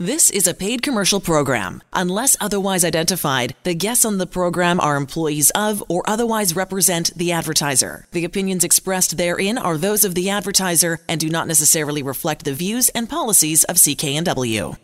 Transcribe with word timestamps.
This 0.00 0.30
is 0.30 0.46
a 0.46 0.54
paid 0.54 0.82
commercial 0.82 1.18
program. 1.18 1.82
Unless 1.92 2.36
otherwise 2.40 2.84
identified, 2.84 3.56
the 3.64 3.74
guests 3.74 4.04
on 4.04 4.18
the 4.18 4.28
program 4.28 4.78
are 4.78 4.94
employees 4.94 5.50
of 5.56 5.82
or 5.88 6.08
otherwise 6.08 6.54
represent 6.54 7.12
the 7.16 7.32
advertiser. 7.32 8.06
The 8.12 8.24
opinions 8.24 8.62
expressed 8.62 9.16
therein 9.16 9.58
are 9.58 9.76
those 9.76 10.04
of 10.04 10.14
the 10.14 10.30
advertiser 10.30 11.00
and 11.08 11.20
do 11.20 11.28
not 11.28 11.48
necessarily 11.48 12.04
reflect 12.04 12.44
the 12.44 12.54
views 12.54 12.90
and 12.90 13.10
policies 13.10 13.64
of 13.64 13.74
CKNW. 13.74 14.76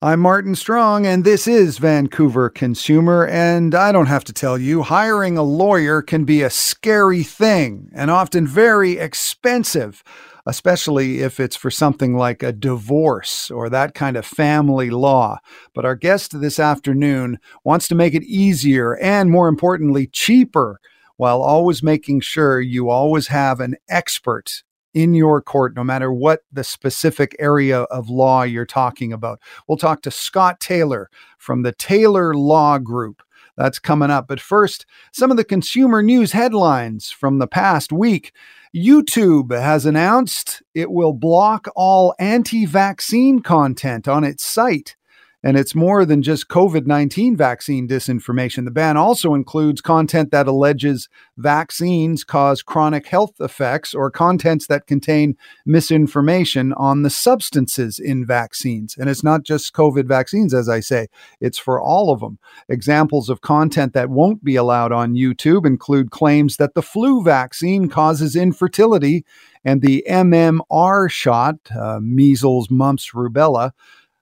I'm 0.00 0.20
Martin 0.20 0.54
Strong, 0.54 1.06
and 1.06 1.24
this 1.24 1.46
is 1.46 1.76
Vancouver 1.76 2.48
Consumer. 2.48 3.26
And 3.26 3.74
I 3.74 3.92
don't 3.92 4.06
have 4.06 4.24
to 4.24 4.32
tell 4.32 4.56
you, 4.56 4.84
hiring 4.84 5.36
a 5.36 5.42
lawyer 5.42 6.00
can 6.00 6.24
be 6.24 6.40
a 6.40 6.48
scary 6.48 7.24
thing 7.24 7.90
and 7.92 8.10
often 8.10 8.46
very 8.46 8.92
expensive 8.96 10.02
especially 10.48 11.20
if 11.20 11.38
it's 11.38 11.56
for 11.56 11.70
something 11.70 12.16
like 12.16 12.42
a 12.42 12.52
divorce 12.52 13.50
or 13.50 13.68
that 13.68 13.94
kind 13.94 14.16
of 14.16 14.24
family 14.24 14.88
law. 14.88 15.38
But 15.74 15.84
our 15.84 15.94
guest 15.94 16.40
this 16.40 16.58
afternoon 16.58 17.38
wants 17.64 17.86
to 17.88 17.94
make 17.94 18.14
it 18.14 18.24
easier 18.24 18.96
and, 18.96 19.30
more 19.30 19.46
importantly, 19.46 20.06
cheaper 20.06 20.80
while 21.18 21.42
always 21.42 21.82
making 21.82 22.20
sure 22.20 22.60
you 22.60 22.88
always 22.88 23.26
have 23.26 23.60
an 23.60 23.76
expert 23.90 24.62
in 24.94 25.12
your 25.12 25.42
court, 25.42 25.76
no 25.76 25.84
matter 25.84 26.10
what 26.10 26.40
the 26.50 26.64
specific 26.64 27.36
area 27.38 27.82
of 27.82 28.08
law 28.08 28.42
you're 28.42 28.64
talking 28.64 29.12
about. 29.12 29.38
We'll 29.68 29.76
talk 29.76 30.00
to 30.02 30.10
Scott 30.10 30.60
Taylor 30.60 31.10
from 31.36 31.62
the 31.62 31.72
Taylor 31.72 32.34
Law 32.34 32.78
Group. 32.78 33.22
That's 33.58 33.78
coming 33.78 34.10
up. 34.10 34.28
But 34.28 34.40
first, 34.40 34.86
some 35.12 35.30
of 35.30 35.36
the 35.36 35.44
consumer 35.44 36.02
news 36.02 36.32
headlines 36.32 37.10
from 37.10 37.38
the 37.38 37.46
past 37.46 37.92
week. 37.92 38.32
YouTube 38.74 39.50
has 39.58 39.86
announced 39.86 40.62
it 40.74 40.90
will 40.90 41.12
block 41.12 41.68
all 41.74 42.14
anti 42.18 42.66
vaccine 42.66 43.40
content 43.40 44.06
on 44.08 44.24
its 44.24 44.44
site. 44.44 44.96
And 45.44 45.56
it's 45.56 45.74
more 45.74 46.04
than 46.04 46.22
just 46.22 46.48
COVID 46.48 46.86
19 46.86 47.36
vaccine 47.36 47.86
disinformation. 47.86 48.64
The 48.64 48.72
ban 48.72 48.96
also 48.96 49.34
includes 49.34 49.80
content 49.80 50.32
that 50.32 50.48
alleges 50.48 51.08
vaccines 51.36 52.24
cause 52.24 52.60
chronic 52.62 53.06
health 53.06 53.34
effects 53.40 53.94
or 53.94 54.10
contents 54.10 54.66
that 54.66 54.88
contain 54.88 55.36
misinformation 55.64 56.72
on 56.72 57.02
the 57.02 57.10
substances 57.10 58.00
in 58.00 58.26
vaccines. 58.26 58.96
And 58.98 59.08
it's 59.08 59.22
not 59.22 59.44
just 59.44 59.74
COVID 59.74 60.06
vaccines, 60.06 60.52
as 60.52 60.68
I 60.68 60.80
say, 60.80 61.06
it's 61.40 61.58
for 61.58 61.80
all 61.80 62.10
of 62.10 62.18
them. 62.18 62.38
Examples 62.68 63.28
of 63.28 63.40
content 63.40 63.92
that 63.92 64.10
won't 64.10 64.42
be 64.42 64.56
allowed 64.56 64.90
on 64.90 65.14
YouTube 65.14 65.64
include 65.66 66.10
claims 66.10 66.56
that 66.56 66.74
the 66.74 66.82
flu 66.82 67.22
vaccine 67.22 67.88
causes 67.88 68.34
infertility 68.34 69.24
and 69.64 69.82
the 69.82 70.04
MMR 70.08 71.08
shot, 71.10 71.56
uh, 71.78 72.00
measles, 72.02 72.70
mumps, 72.70 73.12
rubella 73.12 73.72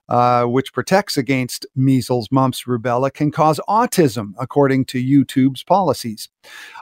uh, 0.09 0.45
which 0.45 0.73
protects 0.73 1.17
against 1.17 1.67
measles, 1.75 2.29
mumps, 2.31 2.65
rubella, 2.65 3.13
can 3.13 3.31
cause 3.31 3.61
autism, 3.69 4.33
according 4.39 4.85
to 4.87 5.03
YouTube's 5.03 5.63
policies. 5.63 6.29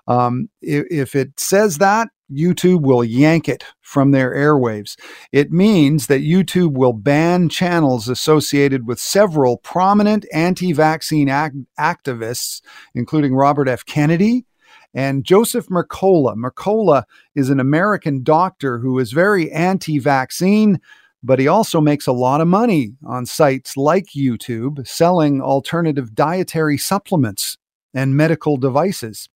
Um, 0.06 0.48
if, 0.60 0.84
if 0.90 1.14
it 1.14 1.38
says 1.38 1.78
that, 1.78 2.08
YouTube 2.32 2.82
will 2.82 3.04
yank 3.04 3.48
it 3.48 3.64
from 3.82 4.10
their 4.10 4.34
airwaves. 4.34 4.96
It 5.30 5.52
means 5.52 6.06
that 6.06 6.22
YouTube 6.22 6.72
will 6.72 6.94
ban 6.94 7.48
channels 7.48 8.08
associated 8.08 8.86
with 8.86 8.98
several 8.98 9.58
prominent 9.58 10.26
anti 10.32 10.72
vaccine 10.72 11.28
activists, 11.28 12.62
including 12.94 13.34
Robert 13.34 13.68
F. 13.68 13.84
Kennedy, 13.84 14.46
and 14.94 15.24
Joseph 15.24 15.66
Mercola. 15.68 16.34
Mercola 16.34 17.04
is 17.34 17.50
an 17.50 17.60
American 17.60 18.22
doctor 18.22 18.78
who 18.78 18.98
is 18.98 19.12
very 19.12 19.50
anti 19.52 19.98
vaccine, 19.98 20.80
but 21.24 21.38
he 21.38 21.48
also 21.48 21.80
makes 21.80 22.06
a 22.06 22.12
lot 22.12 22.42
of 22.42 22.46
money 22.46 22.92
on 23.04 23.24
sites 23.24 23.78
like 23.78 24.08
YouTube 24.14 24.86
selling 24.86 25.40
alternative 25.40 26.14
dietary 26.14 26.76
supplements 26.76 27.56
and 27.94 28.14
medical 28.14 28.58
devices. 28.58 29.30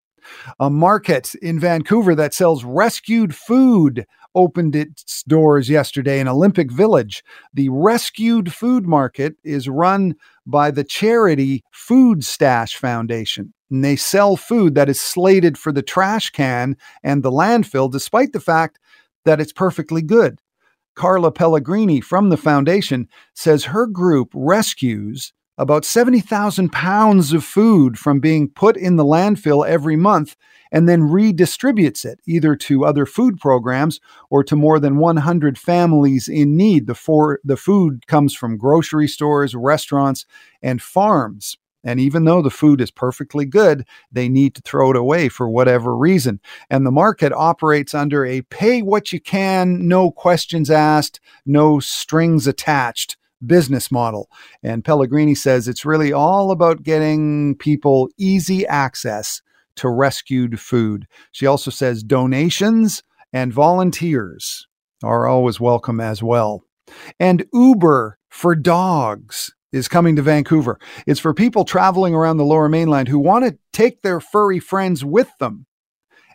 A 0.59 0.69
market 0.69 1.33
in 1.36 1.58
Vancouver 1.58 2.14
that 2.14 2.33
sells 2.33 2.65
rescued 2.65 3.33
food 3.33 4.05
opened 4.36 4.76
its 4.76 5.23
doors 5.23 5.70
yesterday 5.70 6.20
in 6.20 6.27
Olympic 6.27 6.70
Village. 6.70 7.23
The 7.53 7.70
Rescued 7.70 8.53
Food 8.53 8.86
Market 8.86 9.37
is 9.45 9.70
run 9.70 10.15
by 10.45 10.70
the 10.71 10.83
charity 10.83 11.64
Food 11.71 12.26
Stash 12.26 12.76
Foundation. 12.76 13.53
And 13.71 13.83
they 13.83 13.95
sell 13.95 14.36
food 14.36 14.76
that 14.76 14.89
is 14.89 14.99
slated 14.99 15.58
for 15.58 15.71
the 15.71 15.81
trash 15.81 16.31
can 16.31 16.76
and 17.02 17.23
the 17.23 17.31
landfill, 17.31 17.89
despite 17.89 18.33
the 18.33 18.42
fact 18.42 18.77
that 19.23 19.39
it's 19.39 19.53
perfectly 19.53 20.02
good. 20.02 20.39
Carla 20.97 21.31
Pellegrini 21.31 22.02
from 22.02 22.30
the 22.30 22.37
foundation 22.37 23.08
says 23.35 23.65
her 23.65 23.85
group 23.85 24.31
rescues 24.33 25.31
about 25.59 25.85
70,000 25.85 26.71
pounds 26.71 27.33
of 27.33 27.43
food 27.43 27.99
from 27.99 28.19
being 28.19 28.49
put 28.49 28.75
in 28.75 28.95
the 28.95 29.05
landfill 29.05 29.67
every 29.67 29.95
month 29.95 30.35
and 30.71 30.89
then 30.89 31.02
redistributes 31.02 32.03
it 32.03 32.19
either 32.27 32.55
to 32.55 32.83
other 32.83 33.05
food 33.05 33.39
programs 33.39 33.99
or 34.31 34.43
to 34.43 34.55
more 34.55 34.80
than 34.80 34.97
100 34.97 35.58
families 35.58 36.27
in 36.27 36.58
need. 36.58 36.87
The, 36.87 36.95
for, 36.95 37.39
the 37.43 37.58
food 37.58 38.08
comes 38.08 38.33
from 38.33 38.58
grocery 38.58 39.08
stores, 39.08 39.53
restaurants, 39.53 40.25
and 40.64 40.81
farms. 40.81 41.58
And 41.87 42.02
even 42.02 42.25
though 42.25 42.42
the 42.42 42.49
food 42.49 42.81
is 42.81 42.92
perfectly 42.92 43.45
good, 43.45 43.87
they 44.11 44.27
need 44.27 44.55
to 44.55 44.61
throw 44.61 44.92
it 44.92 44.98
away 44.98 45.30
for 45.30 45.48
whatever 45.49 45.95
reason. 45.95 46.42
And 46.70 46.86
the 46.86 46.92
market 46.92 47.31
operates 47.31 47.93
under 47.93 48.25
a 48.25 48.42
pay 48.42 48.81
what 48.81 49.14
you 49.14 49.21
can, 49.21 49.87
no 49.87 50.11
questions 50.11 50.70
asked, 50.70 51.21
no 51.45 51.80
strings 51.80 52.45
attached 52.45 53.15
business 53.45 53.89
model. 53.89 54.30
And 54.61 54.83
Pellegrini 54.83 55.33
says 55.33 55.70
it's 55.70 55.86
really 55.86 56.11
all 56.11 56.52
about 56.52 56.83
getting 56.83 57.55
people 57.55 58.09
easy 58.17 58.67
access 58.67 59.42
to 59.77 59.87
rescued 59.87 60.59
food. 60.59 61.08
She 61.31 61.45
also 61.45 61.71
says 61.71 62.03
donations 62.03 63.02
and 63.31 63.53
volunteers 63.53 64.67
are 65.03 65.26
always 65.26 65.58
welcome 65.61 66.02
as 66.02 66.21
well. 66.21 66.65
And 67.17 67.45
Uber 67.53 68.20
for 68.27 68.55
dogs 68.55 69.53
is 69.72 69.88
coming 69.88 70.16
to 70.16 70.22
Vancouver. 70.22 70.80
It's 71.05 71.20
for 71.20 71.33
people 71.33 71.66
traveling 71.66 72.14
around 72.14 72.38
the 72.38 72.45
lower 72.45 72.70
mainland 72.70 73.08
who 73.08 73.20
want 73.20 73.45
to 73.45 73.58
take 73.73 74.02
their 74.02 74.20
furry 74.20 74.60
friends 74.60 75.04
with 75.04 75.30
them. 75.39 75.66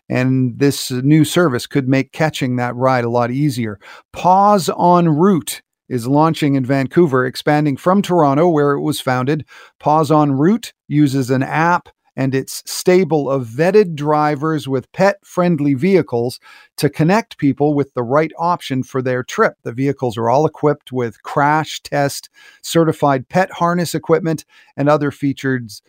And 0.09 0.59
this 0.59 0.91
new 0.91 1.25
service 1.25 1.65
could 1.65 1.87
make 1.87 2.11
catching 2.11 2.57
that 2.57 2.75
ride 2.75 3.05
a 3.05 3.09
lot 3.09 3.31
easier. 3.31 3.79
Paws 4.11 4.69
en 4.69 5.09
route 5.09 5.61
is 5.89 6.07
launching 6.07 6.55
in 6.55 6.65
Vancouver, 6.65 7.25
expanding 7.25 7.77
from 7.77 8.01
Toronto, 8.01 8.49
where 8.49 8.73
it 8.73 8.81
was 8.81 8.99
founded. 8.99 9.45
Paws 9.79 10.11
en 10.11 10.33
route 10.33 10.73
uses 10.87 11.29
an 11.29 11.43
app 11.43 11.89
and 12.15 12.35
its 12.35 12.63
stable 12.69 13.29
of 13.29 13.47
vetted 13.47 13.95
drivers 13.95 14.67
with 14.67 14.91
pet 14.91 15.17
friendly 15.25 15.73
vehicles 15.73 16.39
to 16.77 16.89
connect 16.89 17.37
people 17.37 17.73
with 17.73 17.93
the 17.93 18.03
right 18.03 18.31
option 18.37 18.83
for 18.83 19.01
their 19.01 19.23
trip. 19.23 19.55
The 19.63 19.71
vehicles 19.71 20.17
are 20.17 20.29
all 20.29 20.45
equipped 20.45 20.91
with 20.91 21.23
crash 21.23 21.81
test 21.81 22.29
certified 22.61 23.29
pet 23.29 23.51
harness 23.51 23.95
equipment 23.95 24.45
and 24.77 24.89
other 24.89 25.11
features 25.11 25.81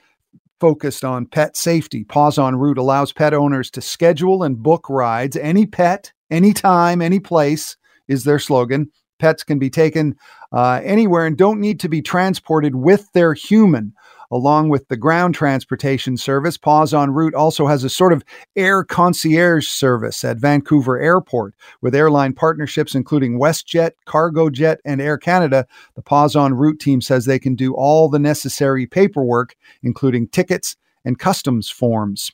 focused 0.60 1.04
on 1.04 1.26
pet 1.26 1.56
safety. 1.56 2.04
Paws 2.04 2.38
en 2.38 2.56
route 2.56 2.78
allows 2.78 3.12
pet 3.12 3.34
owners 3.34 3.70
to 3.72 3.80
schedule 3.80 4.42
and 4.42 4.62
book 4.62 4.88
rides. 4.88 5.36
Any 5.36 5.66
pet, 5.66 6.12
anytime, 6.30 7.02
any 7.02 7.20
place 7.20 7.76
is 8.08 8.24
their 8.24 8.38
slogan. 8.38 8.90
Pets 9.18 9.44
can 9.44 9.58
be 9.58 9.70
taken 9.70 10.16
uh, 10.52 10.80
anywhere 10.82 11.26
and 11.26 11.36
don't 11.36 11.60
need 11.60 11.80
to 11.80 11.88
be 11.88 12.02
transported 12.02 12.74
with 12.74 13.12
their 13.12 13.34
human 13.34 13.92
along 14.30 14.68
with 14.68 14.88
the 14.88 14.96
ground 14.96 15.34
transportation 15.34 16.16
service. 16.16 16.56
Paws 16.56 16.94
en 16.94 17.12
route 17.12 17.34
also 17.34 17.66
has 17.66 17.84
a 17.84 17.90
sort 17.90 18.12
of 18.12 18.24
air 18.56 18.84
concierge 18.84 19.68
service 19.68 20.24
at 20.24 20.38
Vancouver 20.38 21.00
Airport 21.00 21.54
with 21.80 21.94
airline 21.94 22.32
partnerships 22.32 22.94
including 22.94 23.38
WestJet, 23.38 23.92
Cargojet, 24.06 24.76
and 24.84 25.00
Air 25.00 25.18
Canada. 25.18 25.66
The 25.94 26.02
Paws 26.02 26.36
en 26.36 26.54
route 26.54 26.80
team 26.80 27.00
says 27.00 27.24
they 27.24 27.38
can 27.38 27.54
do 27.54 27.74
all 27.74 28.08
the 28.08 28.18
necessary 28.18 28.86
paperwork, 28.86 29.56
including 29.82 30.28
tickets 30.28 30.76
and 31.04 31.18
customs 31.18 31.70
forms. 31.70 32.32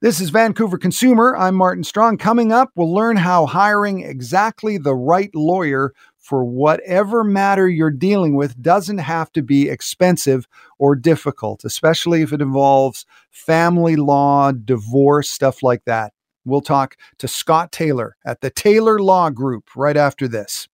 This 0.00 0.20
is 0.20 0.30
Vancouver 0.30 0.78
Consumer. 0.78 1.36
I'm 1.36 1.54
Martin 1.54 1.84
Strong. 1.84 2.18
Coming 2.18 2.52
up, 2.52 2.70
we'll 2.74 2.92
learn 2.92 3.16
how 3.16 3.44
hiring 3.44 4.00
exactly 4.00 4.78
the 4.78 4.94
right 4.94 5.30
lawyer 5.34 5.92
for 6.28 6.44
whatever 6.44 7.24
matter 7.24 7.66
you're 7.66 7.90
dealing 7.90 8.36
with 8.36 8.60
doesn't 8.60 8.98
have 8.98 9.32
to 9.32 9.40
be 9.40 9.70
expensive 9.70 10.46
or 10.78 10.94
difficult, 10.94 11.64
especially 11.64 12.20
if 12.20 12.34
it 12.34 12.42
involves 12.42 13.06
family 13.30 13.96
law, 13.96 14.52
divorce, 14.52 15.30
stuff 15.30 15.62
like 15.62 15.86
that. 15.86 16.12
We'll 16.44 16.60
talk 16.60 16.98
to 17.16 17.28
Scott 17.28 17.72
Taylor 17.72 18.14
at 18.26 18.42
the 18.42 18.50
Taylor 18.50 18.98
Law 18.98 19.30
Group 19.30 19.74
right 19.74 19.96
after 19.96 20.28
this. 20.28 20.68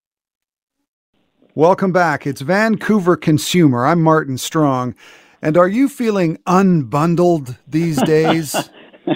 Welcome 1.54 1.92
back. 1.92 2.26
It's 2.26 2.40
Vancouver 2.40 3.16
Consumer. 3.16 3.86
I'm 3.86 4.02
Martin 4.02 4.38
Strong. 4.38 4.96
And 5.40 5.56
are 5.56 5.68
you 5.68 5.88
feeling 5.88 6.38
unbundled 6.48 7.58
these 7.68 8.02
days? 8.06 8.56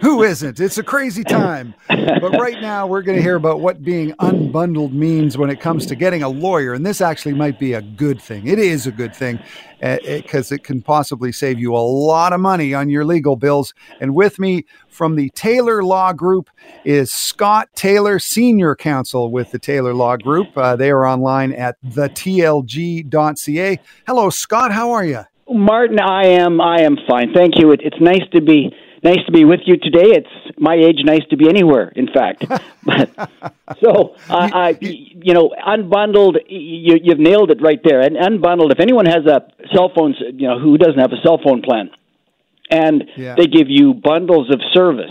Who 0.03 0.23
isn't? 0.23 0.61
It's 0.61 0.77
a 0.77 0.83
crazy 0.83 1.25
time. 1.25 1.75
But 1.89 2.33
right 2.39 2.61
now, 2.61 2.87
we're 2.87 3.03
going 3.03 3.17
to 3.17 3.23
hear 3.23 3.37
about 3.37 3.61
what 3.61 3.83
being 3.83 4.13
unbundled 4.15 4.93
means 4.93 5.39
when 5.39 5.49
it 5.49 5.61
comes 5.61 5.87
to 5.87 5.95
getting 5.95 6.23
a 6.23 6.29
lawyer. 6.29 6.75
And 6.75 6.85
this 6.85 7.01
actually 7.01 7.35
might 7.35 7.59
be 7.59 7.73
a 7.73 7.81
good 7.81 8.21
thing. 8.21 8.47
It 8.47 8.59
is 8.59 8.87
a 8.87 8.93
good 8.93 9.15
thing 9.15 9.39
because 9.81 10.53
uh, 10.53 10.57
it, 10.57 10.59
it 10.59 10.65
can 10.65 10.83
possibly 10.83 11.33
save 11.33 11.59
you 11.59 11.75
a 11.75 11.79
lot 11.79 12.33
of 12.33 12.41
money 12.41 12.75
on 12.75 12.91
your 12.91 13.05
legal 13.05 13.37
bills. 13.37 13.73
And 14.01 14.15
with 14.15 14.39
me 14.39 14.67
from 14.89 15.17
the 15.17 15.31
Taylor 15.31 15.83
Law 15.83 16.13
Group 16.13 16.51
is 16.85 17.11
Scott 17.11 17.69
Taylor, 17.75 18.19
Senior 18.19 18.75
Counsel 18.75 19.31
with 19.31 19.53
the 19.53 19.59
Taylor 19.59 19.95
Law 19.95 20.17
Group. 20.17 20.49
Uh, 20.57 20.77
they 20.77 20.91
are 20.91 21.07
online 21.07 21.53
at 21.53 21.77
thetlg.ca. 21.83 23.09
Hello, 24.07 24.31
Scott. 24.31 24.73
How 24.73 24.91
are 24.91 25.05
you? 25.05 25.21
Martin, 25.49 25.99
I 25.99 26.27
am. 26.27 26.61
I 26.61 26.83
am 26.83 26.97
fine. 27.09 27.33
Thank 27.33 27.59
you. 27.59 27.73
It, 27.73 27.81
it's 27.83 28.01
nice 28.01 28.29
to 28.33 28.43
be 28.43 28.71
nice 29.03 29.25
to 29.27 29.33
be 29.33 29.45
with 29.45 29.61
you 29.67 29.77
today. 29.77 30.17
It's 30.17 30.59
my 30.59 30.75
age, 30.75 30.99
nice 31.05 31.25
to 31.31 31.37
be 31.37 31.49
anywhere. 31.49 31.93
In 31.95 32.09
fact, 32.13 32.45
but, 32.85 33.31
so 33.83 34.17
uh, 34.29 34.51
I, 34.53 34.79
you 34.81 35.35
know, 35.35 35.55
unbundled. 35.67 36.37
You, 36.49 36.99
you've 37.03 37.19
nailed 37.19 37.51
it 37.51 37.61
right 37.63 37.81
there. 37.85 38.01
And 38.01 38.17
unbundled. 38.17 38.73
If 38.73 38.81
anyone 38.81 39.07
has 39.07 39.27
a 39.27 39.47
cell 39.75 39.91
phone, 39.95 40.15
you 40.35 40.49
know, 40.49 40.59
who 40.59 40.79
doesn't 40.79 40.99
have 40.99 41.13
a 41.13 41.21
cell 41.25 41.39
phone 41.43 41.63
plan, 41.63 41.91
and 42.71 43.05
yeah. 43.17 43.35
they 43.37 43.47
give 43.47 43.69
you 43.69 43.95
bundles 43.95 44.53
of 44.53 44.61
service. 44.73 45.11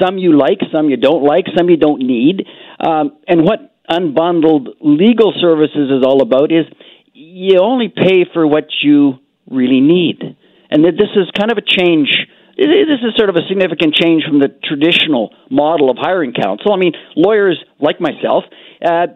Some 0.00 0.18
you 0.18 0.36
like, 0.36 0.58
some 0.72 0.90
you 0.90 0.96
don't 0.96 1.22
like, 1.22 1.46
some 1.56 1.70
you 1.70 1.76
don't 1.76 2.00
need. 2.00 2.46
Um, 2.80 3.16
and 3.26 3.44
what 3.44 3.74
unbundled 3.88 4.68
legal 4.80 5.32
services 5.40 5.90
is 5.90 6.04
all 6.04 6.20
about 6.22 6.52
is 6.52 6.66
you 7.12 7.58
only 7.60 7.88
pay 7.88 8.24
for 8.32 8.46
what 8.46 8.68
you 8.82 9.14
really 9.50 9.80
need. 9.80 10.36
And 10.70 10.84
this 10.84 11.10
is 11.14 11.30
kind 11.38 11.50
of 11.50 11.58
a 11.58 11.62
change. 11.62 12.25
This 12.56 13.00
is 13.04 13.14
sort 13.16 13.28
of 13.28 13.36
a 13.36 13.46
significant 13.48 13.94
change 13.94 14.24
from 14.26 14.40
the 14.40 14.48
traditional 14.64 15.34
model 15.50 15.90
of 15.90 15.98
hiring 15.98 16.32
counsel. 16.32 16.72
I 16.72 16.76
mean, 16.76 16.92
lawyers 17.14 17.62
like 17.78 18.00
myself 18.00 18.44
uh, 18.84 19.08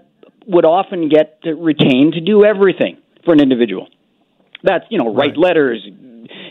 would 0.46 0.66
often 0.66 1.08
get 1.08 1.40
retained 1.44 2.14
to 2.14 2.20
do 2.20 2.44
everything 2.44 2.98
for 3.24 3.32
an 3.32 3.40
individual. 3.40 3.88
That's, 4.62 4.84
you 4.90 4.98
know, 4.98 5.14
write 5.14 5.30
right. 5.30 5.38
letters, 5.38 5.86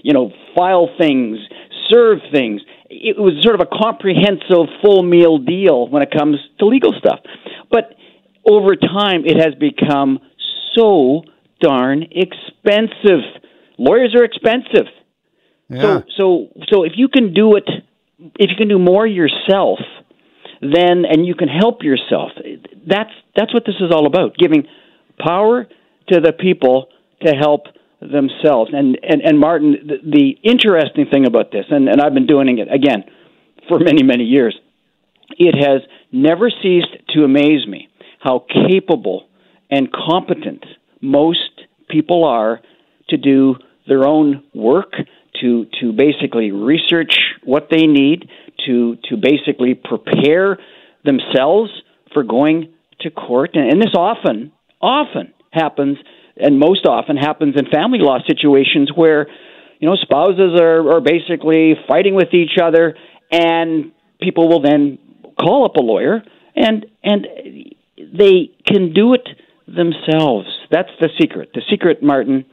you 0.01 0.13
know, 0.13 0.31
file 0.55 0.89
things, 0.97 1.37
serve 1.91 2.19
things. 2.31 2.61
It 2.89 3.17
was 3.19 3.33
sort 3.43 3.53
of 3.53 3.61
a 3.61 3.69
comprehensive 3.69 4.73
full 4.81 5.03
meal 5.03 5.37
deal 5.37 5.87
when 5.89 6.01
it 6.01 6.09
comes 6.09 6.37
to 6.57 6.65
legal 6.65 6.93
stuff. 6.97 7.19
But 7.69 7.93
over 8.49 8.75
time, 8.75 9.25
it 9.25 9.37
has 9.37 9.53
become 9.53 10.19
so 10.75 11.21
darn 11.61 12.03
expensive 12.09 13.21
lawyers 13.79 14.13
are 14.13 14.23
expensive. 14.23 14.85
So 15.71 16.03
so 16.17 16.47
so 16.69 16.83
if 16.83 16.93
you 16.95 17.07
can 17.07 17.33
do 17.33 17.55
it 17.55 17.69
if 18.17 18.49
you 18.49 18.55
can 18.57 18.67
do 18.67 18.79
more 18.79 19.05
yourself 19.05 19.79
then 20.61 21.05
and 21.05 21.25
you 21.25 21.35
can 21.35 21.47
help 21.47 21.83
yourself 21.83 22.31
that's 22.87 23.11
that's 23.35 23.53
what 23.53 23.65
this 23.65 23.75
is 23.79 23.91
all 23.91 24.07
about 24.07 24.35
giving 24.37 24.65
power 25.19 25.67
to 26.09 26.19
the 26.19 26.33
people 26.33 26.89
to 27.25 27.33
help 27.33 27.67
themselves. 28.01 28.71
And 28.73 28.97
and, 29.03 29.21
and 29.21 29.39
Martin 29.39 29.77
the, 29.85 29.97
the 30.03 30.49
interesting 30.49 31.05
thing 31.11 31.25
about 31.27 31.51
this 31.51 31.65
and, 31.69 31.87
and 31.87 32.01
I've 32.01 32.13
been 32.13 32.27
doing 32.27 32.57
it 32.57 32.67
again 32.73 33.03
for 33.67 33.79
many 33.79 34.03
many 34.03 34.23
years 34.23 34.57
it 35.37 35.55
has 35.55 35.81
never 36.11 36.49
ceased 36.49 36.95
to 37.09 37.23
amaze 37.23 37.67
me 37.67 37.89
how 38.19 38.45
capable 38.67 39.27
and 39.69 39.89
competent 39.91 40.65
most 41.01 41.51
people 41.89 42.23
are 42.23 42.59
to 43.09 43.17
do 43.17 43.55
their 43.87 44.05
own 44.07 44.43
work 44.53 44.93
to 45.41 45.65
to 45.81 45.91
basically 45.93 46.51
research 46.51 47.13
what 47.43 47.67
they 47.71 47.87
need 47.87 48.29
to 48.65 48.97
to 49.09 49.17
basically 49.17 49.73
prepare 49.73 50.57
themselves 51.03 51.71
for 52.13 52.23
going 52.23 52.73
to 53.01 53.09
court. 53.09 53.51
And, 53.53 53.71
and 53.71 53.81
this 53.81 53.93
often 53.95 54.51
often 54.81 55.33
happens 55.51 55.97
and 56.37 56.59
most 56.59 56.85
often 56.85 57.17
happens 57.17 57.55
in 57.57 57.65
family 57.69 57.99
law 57.99 58.19
situations 58.27 58.91
where 58.93 59.27
you 59.79 59.89
know 59.89 59.95
spouses 59.95 60.59
are, 60.59 60.95
are 60.95 61.01
basically 61.01 61.73
fighting 61.87 62.15
with 62.15 62.33
each 62.33 62.57
other 62.61 62.95
and 63.31 63.91
people 64.21 64.47
will 64.47 64.61
then 64.61 64.97
call 65.39 65.65
up 65.65 65.75
a 65.75 65.81
lawyer 65.81 66.23
and 66.55 66.85
and 67.03 67.27
they 67.97 68.51
can 68.65 68.93
do 68.93 69.13
it 69.13 69.27
themselves. 69.67 70.47
That's 70.71 70.89
the 70.99 71.09
secret. 71.19 71.49
The 71.53 71.61
secret 71.69 72.01
martin 72.01 72.45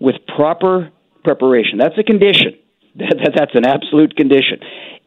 with 0.00 0.16
proper 0.36 0.90
preparation. 1.28 1.78
That's 1.78 1.98
a 1.98 2.04
condition. 2.04 2.52
That, 2.98 3.32
that's 3.36 3.54
an 3.54 3.64
absolute 3.64 4.16
condition. 4.16 4.58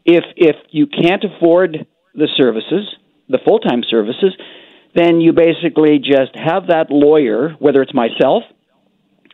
If 0.06 0.24
if 0.36 0.56
you 0.70 0.86
can't 0.86 1.22
afford 1.24 1.86
the 2.14 2.28
services, 2.38 2.84
the 3.28 3.38
full 3.44 3.58
time 3.58 3.82
services, 3.86 4.32
then 4.94 5.20
you 5.20 5.34
basically 5.34 5.98
just 5.98 6.34
have 6.34 6.68
that 6.68 6.86
lawyer, 6.88 7.50
whether 7.58 7.82
it's 7.82 7.92
myself 7.92 8.44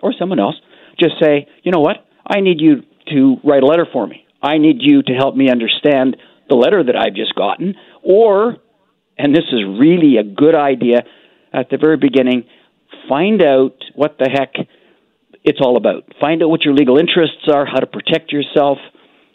or 0.03 0.13
someone 0.19 0.41
else, 0.41 0.57
just 0.99 1.15
say, 1.23 1.47
you 1.63 1.71
know 1.71 1.79
what, 1.79 1.99
I 2.27 2.41
need 2.41 2.61
you 2.61 2.83
to 3.13 3.37
write 3.45 3.63
a 3.63 3.67
letter 3.67 3.87
for 3.93 4.09
me. 4.09 4.27
I 4.43 4.59
need 4.59 4.79
you 4.81 5.03
to 5.03 5.13
help 5.13 5.37
me 5.37 5.51
understand 5.51 6.17
the 6.49 6.57
letter 6.57 6.83
that 6.83 6.97
I've 6.97 7.15
just 7.15 7.37
gotten, 7.37 7.75
or, 8.03 8.57
and 9.17 9.35
this 9.35 9.45
is 9.53 9.61
really 9.79 10.17
a 10.17 10.25
good 10.25 10.57
idea 10.57 11.05
at 11.53 11.71
the 11.71 11.77
very 11.77 11.97
beginning, 11.97 12.45
find 13.09 13.41
out 13.43 13.77
what 13.95 14.17
the 14.19 14.29
heck 14.29 14.55
it's 15.45 15.59
all 15.61 15.77
about. 15.77 16.05
Find 16.21 16.43
out 16.43 16.51
what 16.51 16.63
your 16.63 16.75
legal 16.75 16.99
interests 16.99 17.49
are, 17.53 17.67
how 17.67 17.81
to 17.81 17.87
protect 17.87 18.33
yourself. 18.33 18.79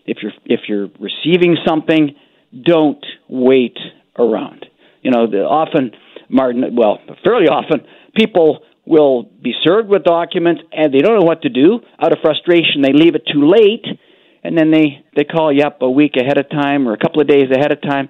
If 0.05 0.17
you're 0.21 0.33
if 0.45 0.61
you're 0.67 0.89
receiving 0.99 1.57
something, 1.65 2.15
don't 2.61 3.03
wait 3.29 3.77
around. 4.17 4.65
You 5.01 5.11
know, 5.11 5.27
the, 5.27 5.39
often, 5.39 5.91
Martin, 6.29 6.75
well, 6.75 6.99
fairly 7.23 7.47
often, 7.47 7.85
people 8.15 8.59
will 8.85 9.23
be 9.23 9.53
served 9.63 9.89
with 9.89 10.03
documents 10.03 10.61
and 10.71 10.93
they 10.93 10.99
don't 10.99 11.19
know 11.19 11.25
what 11.25 11.41
to 11.43 11.49
do. 11.49 11.79
Out 11.99 12.11
of 12.11 12.19
frustration, 12.21 12.81
they 12.81 12.93
leave 12.93 13.15
it 13.15 13.23
too 13.31 13.47
late, 13.47 13.85
and 14.43 14.57
then 14.57 14.71
they 14.71 15.03
they 15.15 15.23
call 15.23 15.51
you 15.51 15.63
up 15.63 15.81
a 15.81 15.89
week 15.89 16.15
ahead 16.17 16.37
of 16.37 16.49
time 16.49 16.87
or 16.87 16.93
a 16.93 16.97
couple 16.97 17.21
of 17.21 17.27
days 17.27 17.49
ahead 17.51 17.71
of 17.71 17.81
time. 17.81 18.09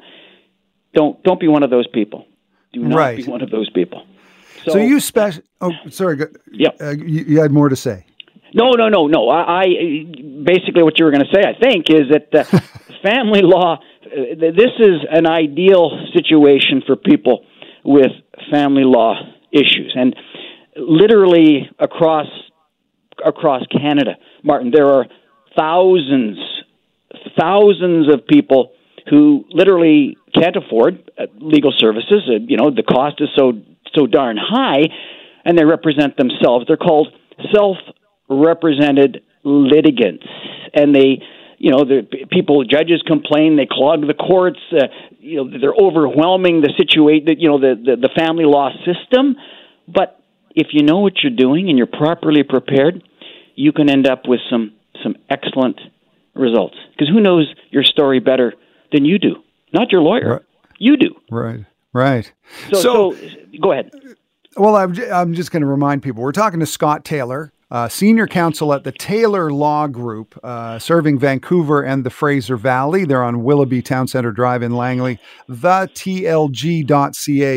Don't 0.93 1.21
don't 1.23 1.39
be 1.39 1.47
one 1.47 1.63
of 1.63 1.69
those 1.69 1.87
people. 1.87 2.25
Do 2.73 2.81
not 2.81 2.97
right. 2.97 3.17
be 3.17 3.31
one 3.31 3.41
of 3.41 3.51
those 3.51 3.69
people. 3.69 4.05
So, 4.65 4.73
so 4.73 4.77
you 4.77 4.99
special? 4.99 5.43
Oh, 5.61 5.71
sorry. 5.89 6.19
Yeah. 6.51 6.69
Uh, 6.79 6.91
you, 6.91 7.23
you, 7.25 7.41
had 7.41 7.51
more 7.51 7.69
to 7.69 7.75
say. 7.75 8.05
No, 8.53 8.71
no, 8.71 8.87
no, 8.89 9.07
no. 9.07 9.29
I, 9.29 9.61
I 9.61 9.65
basically 10.45 10.83
what 10.83 10.99
you 10.99 11.05
were 11.05 11.11
going 11.11 11.25
to 11.25 11.33
say, 11.33 11.41
I 11.41 11.59
think, 11.59 11.89
is 11.89 12.09
that 12.11 12.33
uh, 12.33 12.59
family 13.03 13.41
law. 13.41 13.79
Uh, 14.05 14.35
this 14.39 14.71
is 14.79 15.01
an 15.09 15.27
ideal 15.27 15.91
situation 16.13 16.83
for 16.85 16.95
people 16.95 17.45
with 17.83 18.11
family 18.51 18.83
law 18.83 19.15
issues, 19.51 19.93
and 19.95 20.15
literally 20.75 21.69
across 21.79 22.27
across 23.25 23.63
Canada, 23.71 24.15
Martin, 24.43 24.71
there 24.73 24.87
are 24.87 25.05
thousands, 25.57 26.37
thousands 27.39 28.13
of 28.13 28.25
people 28.27 28.71
who 29.09 29.45
literally 29.49 30.17
can't 30.33 30.55
afford 30.55 31.11
uh, 31.17 31.25
legal 31.39 31.73
services. 31.77 32.23
Uh, 32.27 32.39
you 32.47 32.57
know, 32.57 32.71
the 32.71 32.83
cost 32.83 33.21
is 33.21 33.29
so 33.35 33.53
so 33.95 34.07
darn 34.07 34.37
high, 34.37 34.83
and 35.45 35.57
they 35.57 35.65
represent 35.65 36.17
themselves. 36.17 36.65
They're 36.67 36.77
called 36.77 37.09
self 37.53 37.77
represented 38.29 39.21
litigants, 39.43 40.25
and 40.73 40.95
they 40.95 41.21
you 41.57 41.71
know 41.71 41.83
the 41.83 42.07
people 42.31 42.63
judges 42.63 43.01
complain 43.05 43.55
they 43.55 43.67
clog 43.69 44.01
the 44.07 44.13
courts 44.13 44.59
uh, 44.71 44.87
you 45.19 45.37
know 45.37 45.59
they're 45.59 45.75
overwhelming 45.75 46.61
the 46.61 46.73
situation 46.77 47.25
That 47.25 47.39
you 47.39 47.49
know 47.49 47.59
the, 47.59 47.75
the 47.75 48.07
the 48.07 48.09
family 48.17 48.45
law 48.45 48.69
system. 48.85 49.35
But 49.87 50.19
if 50.55 50.67
you 50.71 50.83
know 50.83 50.99
what 50.99 51.13
you're 51.23 51.35
doing 51.35 51.69
and 51.69 51.77
you're 51.77 51.87
properly 51.87 52.43
prepared 52.43 53.03
you 53.55 53.71
can 53.71 53.89
end 53.89 54.07
up 54.07 54.23
with 54.27 54.39
some 54.49 54.73
some 55.03 55.15
excellent 55.29 55.79
results. 56.35 56.75
Because 56.91 57.09
who 57.09 57.19
knows 57.19 57.53
your 57.71 57.83
story 57.83 58.19
better 58.19 58.53
than 58.91 59.05
you 59.05 59.19
do? 59.19 59.35
Not 59.73 59.91
your 59.91 60.01
lawyer. 60.01 60.33
Right. 60.33 60.41
you 60.77 60.97
do. 60.97 61.15
Right 61.31 61.65
right 61.93 62.33
so, 62.71 62.81
so, 62.81 63.13
so 63.13 63.29
go 63.61 63.71
ahead 63.71 63.91
well, 64.57 64.75
I'm, 64.75 64.95
I'm 65.11 65.33
just 65.33 65.51
going 65.51 65.61
to 65.61 65.67
remind 65.67 66.03
people 66.03 66.21
we're 66.21 66.31
talking 66.31 66.59
to 66.59 66.65
Scott 66.65 67.03
Taylor, 67.05 67.51
uh, 67.71 67.87
senior 67.89 68.27
counsel 68.27 68.73
at 68.73 68.83
the 68.83 68.91
Taylor 68.91 69.51
Law 69.51 69.87
Group, 69.87 70.37
uh, 70.43 70.77
serving 70.79 71.17
Vancouver 71.17 71.81
and 71.81 72.03
the 72.05 72.09
Fraser 72.09 72.57
Valley. 72.57 73.05
They're 73.05 73.23
on 73.23 73.43
Willoughby 73.43 73.81
Town 73.81 74.07
Center 74.07 74.31
Drive 74.31 74.61
in 74.61 74.75
Langley. 74.75 75.17
TheTLG.ca 75.49 76.85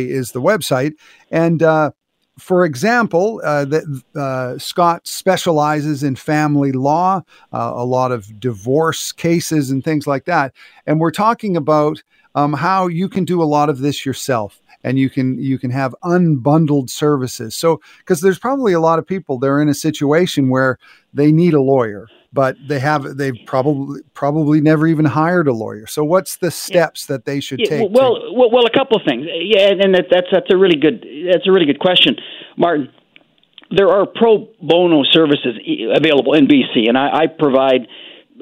is 0.05 0.33
the 0.33 0.41
website. 0.41 0.95
And 1.31 1.63
uh, 1.63 1.91
for 2.39 2.65
example, 2.65 3.43
uh, 3.45 3.67
that 3.67 4.03
uh, 4.15 4.57
Scott 4.59 5.07
specializes 5.07 6.03
in 6.03 6.17
family 6.17 6.73
law, 6.73 7.23
uh, 7.53 7.73
a 7.75 7.85
lot 7.85 8.11
of 8.13 8.41
divorce 8.41 9.13
cases 9.13 9.71
and 9.71 9.85
things 9.85 10.07
like 10.07 10.25
that. 10.25 10.55
And 10.87 10.99
we're 11.01 11.11
talking 11.11 11.57
about 11.57 12.03
um, 12.37 12.53
how 12.53 12.87
you 12.87 13.09
can 13.09 13.25
do 13.25 13.43
a 13.43 13.45
lot 13.45 13.69
of 13.69 13.79
this 13.79 14.07
yourself 14.07 14.61
and 14.85 14.99
you 14.99 15.11
can 15.11 15.43
you 15.43 15.59
can 15.59 15.71
have 15.71 15.95
unbundled 16.05 16.89
services. 16.91 17.55
So 17.55 17.81
because 17.99 18.21
there's 18.21 18.39
probably 18.39 18.73
a 18.73 18.81
lot 18.81 19.01
of 19.01 19.07
people 19.07 19.39
they're 19.39 19.61
in 19.61 19.69
a 19.69 19.75
situation 19.75 20.49
where 20.49 20.79
they 21.13 21.33
need 21.33 21.55
a 21.55 21.61
lawyer, 21.61 22.07
but 22.33 22.57
they 22.69 22.79
have 22.79 23.17
they've 23.17 23.39
probably 23.47 24.03
probably 24.15 24.61
never 24.61 24.87
even 24.87 25.07
hired 25.07 25.49
a 25.49 25.53
lawyer. 25.53 25.87
So 25.87 26.05
what's 26.05 26.37
the 26.37 26.51
steps 26.51 27.07
that 27.07 27.25
they 27.25 27.41
should 27.41 27.61
yeah, 27.61 27.69
take? 27.71 27.91
Well, 27.91 28.21
to- 28.21 28.33
well, 28.33 28.51
well, 28.53 28.67
a 28.67 28.71
couple 28.71 28.97
of 28.97 29.03
things. 29.05 29.27
Yeah, 29.27 29.71
and 29.71 29.95
that, 29.95 30.07
that's 30.11 30.29
that's 30.31 30.53
a 30.53 30.57
really 30.57 30.79
good 30.79 31.05
that's 31.33 31.49
a 31.49 31.53
really 31.53 31.67
good 31.67 31.81
question, 31.81 32.17
Martin. 32.57 32.93
There 33.77 33.89
are 33.89 34.07
pro 34.07 34.47
bono 34.63 35.03
services 35.11 35.59
available 35.97 36.35
in 36.35 36.47
BC, 36.47 36.89
and 36.89 36.97
I, 36.97 37.23
I 37.23 37.27
provide. 37.27 37.89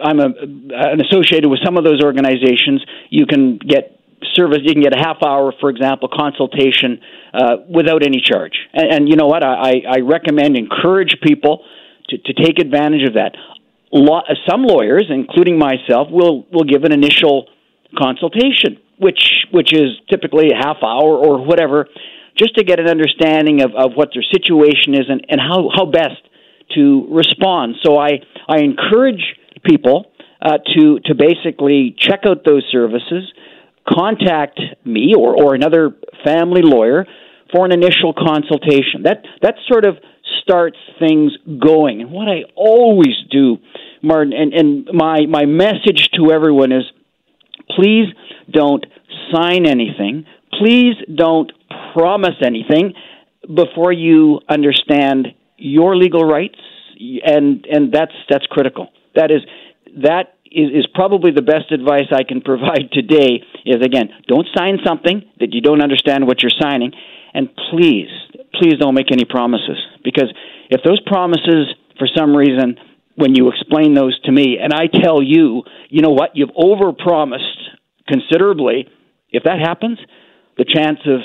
I'm 0.02 0.18
a, 0.20 0.26
an 0.26 1.00
associated 1.00 1.48
with 1.48 1.60
some 1.64 1.76
of 1.76 1.84
those 1.84 2.02
organizations. 2.02 2.84
You 3.10 3.26
can 3.26 3.58
get 3.58 4.00
service. 4.34 4.58
You 4.62 4.72
can 4.72 4.82
get 4.82 4.94
a 4.94 4.98
half 4.98 5.22
hour, 5.22 5.52
for 5.60 5.70
example, 5.70 6.08
consultation 6.12 7.00
uh, 7.32 7.56
without 7.68 8.02
any 8.02 8.20
charge. 8.20 8.52
And, 8.72 8.92
and 8.92 9.08
you 9.08 9.16
know 9.16 9.26
what? 9.26 9.44
I, 9.44 9.82
I 9.88 9.98
recommend, 10.00 10.56
encourage 10.56 11.16
people 11.22 11.64
to, 12.08 12.18
to 12.18 12.32
take 12.32 12.58
advantage 12.58 13.06
of 13.06 13.14
that. 13.14 13.36
Law, 13.92 14.22
some 14.48 14.62
lawyers, 14.62 15.06
including 15.08 15.58
myself, 15.58 16.08
will 16.10 16.46
will 16.52 16.64
give 16.64 16.82
an 16.84 16.92
initial 16.92 17.48
consultation, 17.96 18.78
which 18.98 19.46
which 19.52 19.72
is 19.72 19.90
typically 20.10 20.50
a 20.50 20.56
half 20.56 20.78
hour 20.82 21.16
or 21.16 21.44
whatever, 21.44 21.88
just 22.36 22.56
to 22.56 22.64
get 22.64 22.80
an 22.80 22.88
understanding 22.88 23.62
of, 23.62 23.70
of 23.76 23.92
what 23.94 24.10
their 24.12 24.24
situation 24.32 24.94
is 24.94 25.04
and, 25.08 25.24
and 25.28 25.40
how, 25.40 25.70
how 25.72 25.86
best 25.86 26.20
to 26.74 27.06
respond. 27.10 27.76
So 27.84 27.96
I, 27.96 28.20
I 28.48 28.60
encourage 28.60 29.36
people 29.64 30.12
uh, 30.42 30.58
to 30.74 31.00
to 31.06 31.14
basically 31.14 31.94
check 31.98 32.20
out 32.26 32.44
those 32.44 32.64
services 32.70 33.32
contact 33.88 34.60
me 34.84 35.14
or, 35.16 35.40
or 35.40 35.54
another 35.54 35.90
family 36.24 36.62
lawyer 36.62 37.06
for 37.52 37.64
an 37.64 37.72
initial 37.72 38.14
consultation. 38.14 39.02
That 39.04 39.24
that 39.42 39.54
sort 39.68 39.84
of 39.84 39.96
starts 40.42 40.78
things 40.98 41.32
going. 41.60 42.00
And 42.00 42.10
what 42.10 42.28
I 42.28 42.44
always 42.54 43.16
do, 43.30 43.58
Martin, 44.02 44.32
and, 44.32 44.52
and 44.52 44.88
my 44.92 45.26
my 45.26 45.44
message 45.44 46.10
to 46.16 46.32
everyone 46.32 46.72
is 46.72 46.84
please 47.70 48.06
don't 48.50 48.84
sign 49.32 49.66
anything. 49.66 50.26
Please 50.58 50.94
don't 51.14 51.52
promise 51.94 52.36
anything 52.42 52.94
before 53.54 53.92
you 53.92 54.40
understand 54.48 55.28
your 55.56 55.96
legal 55.96 56.24
rights 56.24 56.58
and 57.24 57.66
and 57.70 57.92
that's 57.92 58.14
that's 58.28 58.46
critical. 58.46 58.88
That 59.14 59.30
is 59.30 59.42
that 60.02 60.34
is, 60.46 60.70
is 60.70 60.86
probably 60.94 61.30
the 61.30 61.42
best 61.42 61.72
advice 61.72 62.08
I 62.12 62.22
can 62.22 62.40
provide 62.44 62.90
today 62.92 63.42
is 63.64 63.82
again, 63.82 64.10
don't 64.26 64.46
sign 64.56 64.78
something 64.84 65.22
that 65.40 65.52
you 65.52 65.60
don't 65.60 65.82
understand 65.82 66.26
what 66.26 66.42
you're 66.42 66.54
signing, 66.60 66.92
and 67.32 67.48
please, 67.70 68.08
please 68.54 68.74
don't 68.78 68.94
make 68.94 69.10
any 69.12 69.24
promises 69.24 69.78
because 70.02 70.32
if 70.70 70.82
those 70.84 71.00
promises, 71.00 71.74
for 71.98 72.08
some 72.16 72.36
reason, 72.36 72.76
when 73.16 73.34
you 73.34 73.48
explain 73.48 73.94
those 73.94 74.18
to 74.22 74.32
me, 74.32 74.58
and 74.60 74.72
I 74.72 74.86
tell 74.86 75.22
you, 75.22 75.62
you 75.88 76.02
know 76.02 76.10
what, 76.10 76.30
you've 76.34 76.50
overpromised 76.50 77.40
considerably. 78.08 78.88
If 79.30 79.44
that 79.44 79.58
happens, 79.58 79.98
the 80.56 80.64
chance 80.64 80.98
of 81.06 81.20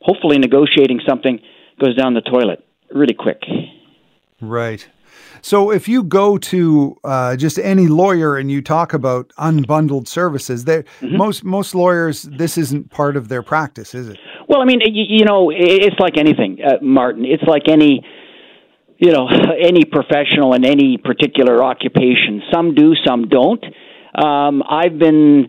hopefully 0.00 0.38
negotiating 0.38 1.00
something 1.06 1.40
goes 1.82 1.96
down 1.96 2.14
the 2.14 2.20
toilet 2.20 2.64
really 2.92 3.14
quick. 3.14 3.42
Right. 4.40 4.86
So 5.46 5.70
if 5.70 5.86
you 5.86 6.02
go 6.02 6.38
to 6.38 6.96
uh, 7.04 7.36
just 7.36 7.60
any 7.60 7.86
lawyer 7.86 8.36
and 8.36 8.50
you 8.50 8.60
talk 8.60 8.92
about 8.92 9.32
unbundled 9.38 10.08
services, 10.08 10.64
mm-hmm. 10.64 11.16
most 11.16 11.44
most 11.44 11.72
lawyers 11.72 12.22
this 12.22 12.58
isn't 12.58 12.90
part 12.90 13.16
of 13.16 13.28
their 13.28 13.44
practice, 13.44 13.94
is 13.94 14.08
it? 14.08 14.18
Well, 14.48 14.60
I 14.60 14.64
mean, 14.64 14.80
you, 14.80 15.04
you 15.08 15.24
know, 15.24 15.52
it's 15.54 16.00
like 16.00 16.18
anything, 16.18 16.58
uh, 16.66 16.82
Martin. 16.82 17.24
It's 17.24 17.44
like 17.44 17.68
any 17.68 18.04
you 18.98 19.12
know 19.12 19.28
any 19.62 19.84
professional 19.84 20.52
in 20.54 20.64
any 20.64 20.98
particular 20.98 21.62
occupation. 21.62 22.42
Some 22.52 22.74
do, 22.74 22.96
some 23.06 23.28
don't. 23.28 23.64
Um, 24.16 24.64
I've 24.68 24.98
been 24.98 25.46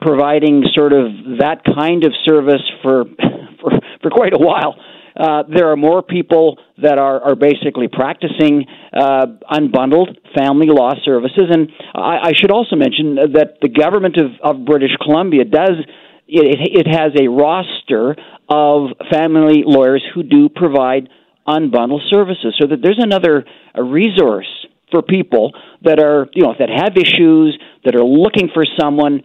providing 0.00 0.64
sort 0.74 0.92
of 0.92 1.12
that 1.38 1.62
kind 1.64 2.02
of 2.02 2.12
service 2.24 2.68
for 2.82 3.04
for, 3.60 3.70
for 4.02 4.10
quite 4.10 4.32
a 4.34 4.38
while. 4.40 4.74
Uh, 5.18 5.42
there 5.52 5.70
are 5.72 5.76
more 5.76 6.02
people 6.02 6.58
that 6.80 6.96
are, 6.96 7.20
are 7.20 7.34
basically 7.34 7.88
practicing 7.88 8.64
uh, 8.92 9.26
unbundled 9.50 10.16
family 10.36 10.68
law 10.68 10.92
services. 11.04 11.50
And 11.50 11.70
I, 11.94 12.28
I 12.28 12.32
should 12.36 12.52
also 12.52 12.76
mention 12.76 13.16
that 13.34 13.58
the 13.60 13.68
government 13.68 14.16
of, 14.16 14.30
of 14.42 14.64
British 14.64 14.92
Columbia 15.02 15.44
does 15.44 15.76
it, 16.28 16.86
it 16.86 16.86
has 16.86 17.12
a 17.18 17.28
roster 17.28 18.14
of 18.48 18.90
family 19.10 19.62
lawyers 19.66 20.04
who 20.14 20.22
do 20.22 20.48
provide 20.48 21.08
unbundled 21.46 22.08
services, 22.10 22.54
so 22.60 22.66
that 22.66 22.82
there's 22.82 23.00
another 23.00 23.44
resource 23.74 24.46
for 24.90 25.02
people 25.02 25.52
that 25.82 25.98
are 25.98 26.28
you 26.34 26.42
know 26.42 26.54
that 26.58 26.68
have 26.68 26.96
issues 26.96 27.58
that 27.84 27.94
are 27.96 28.04
looking 28.04 28.50
for 28.52 28.64
someone. 28.78 29.22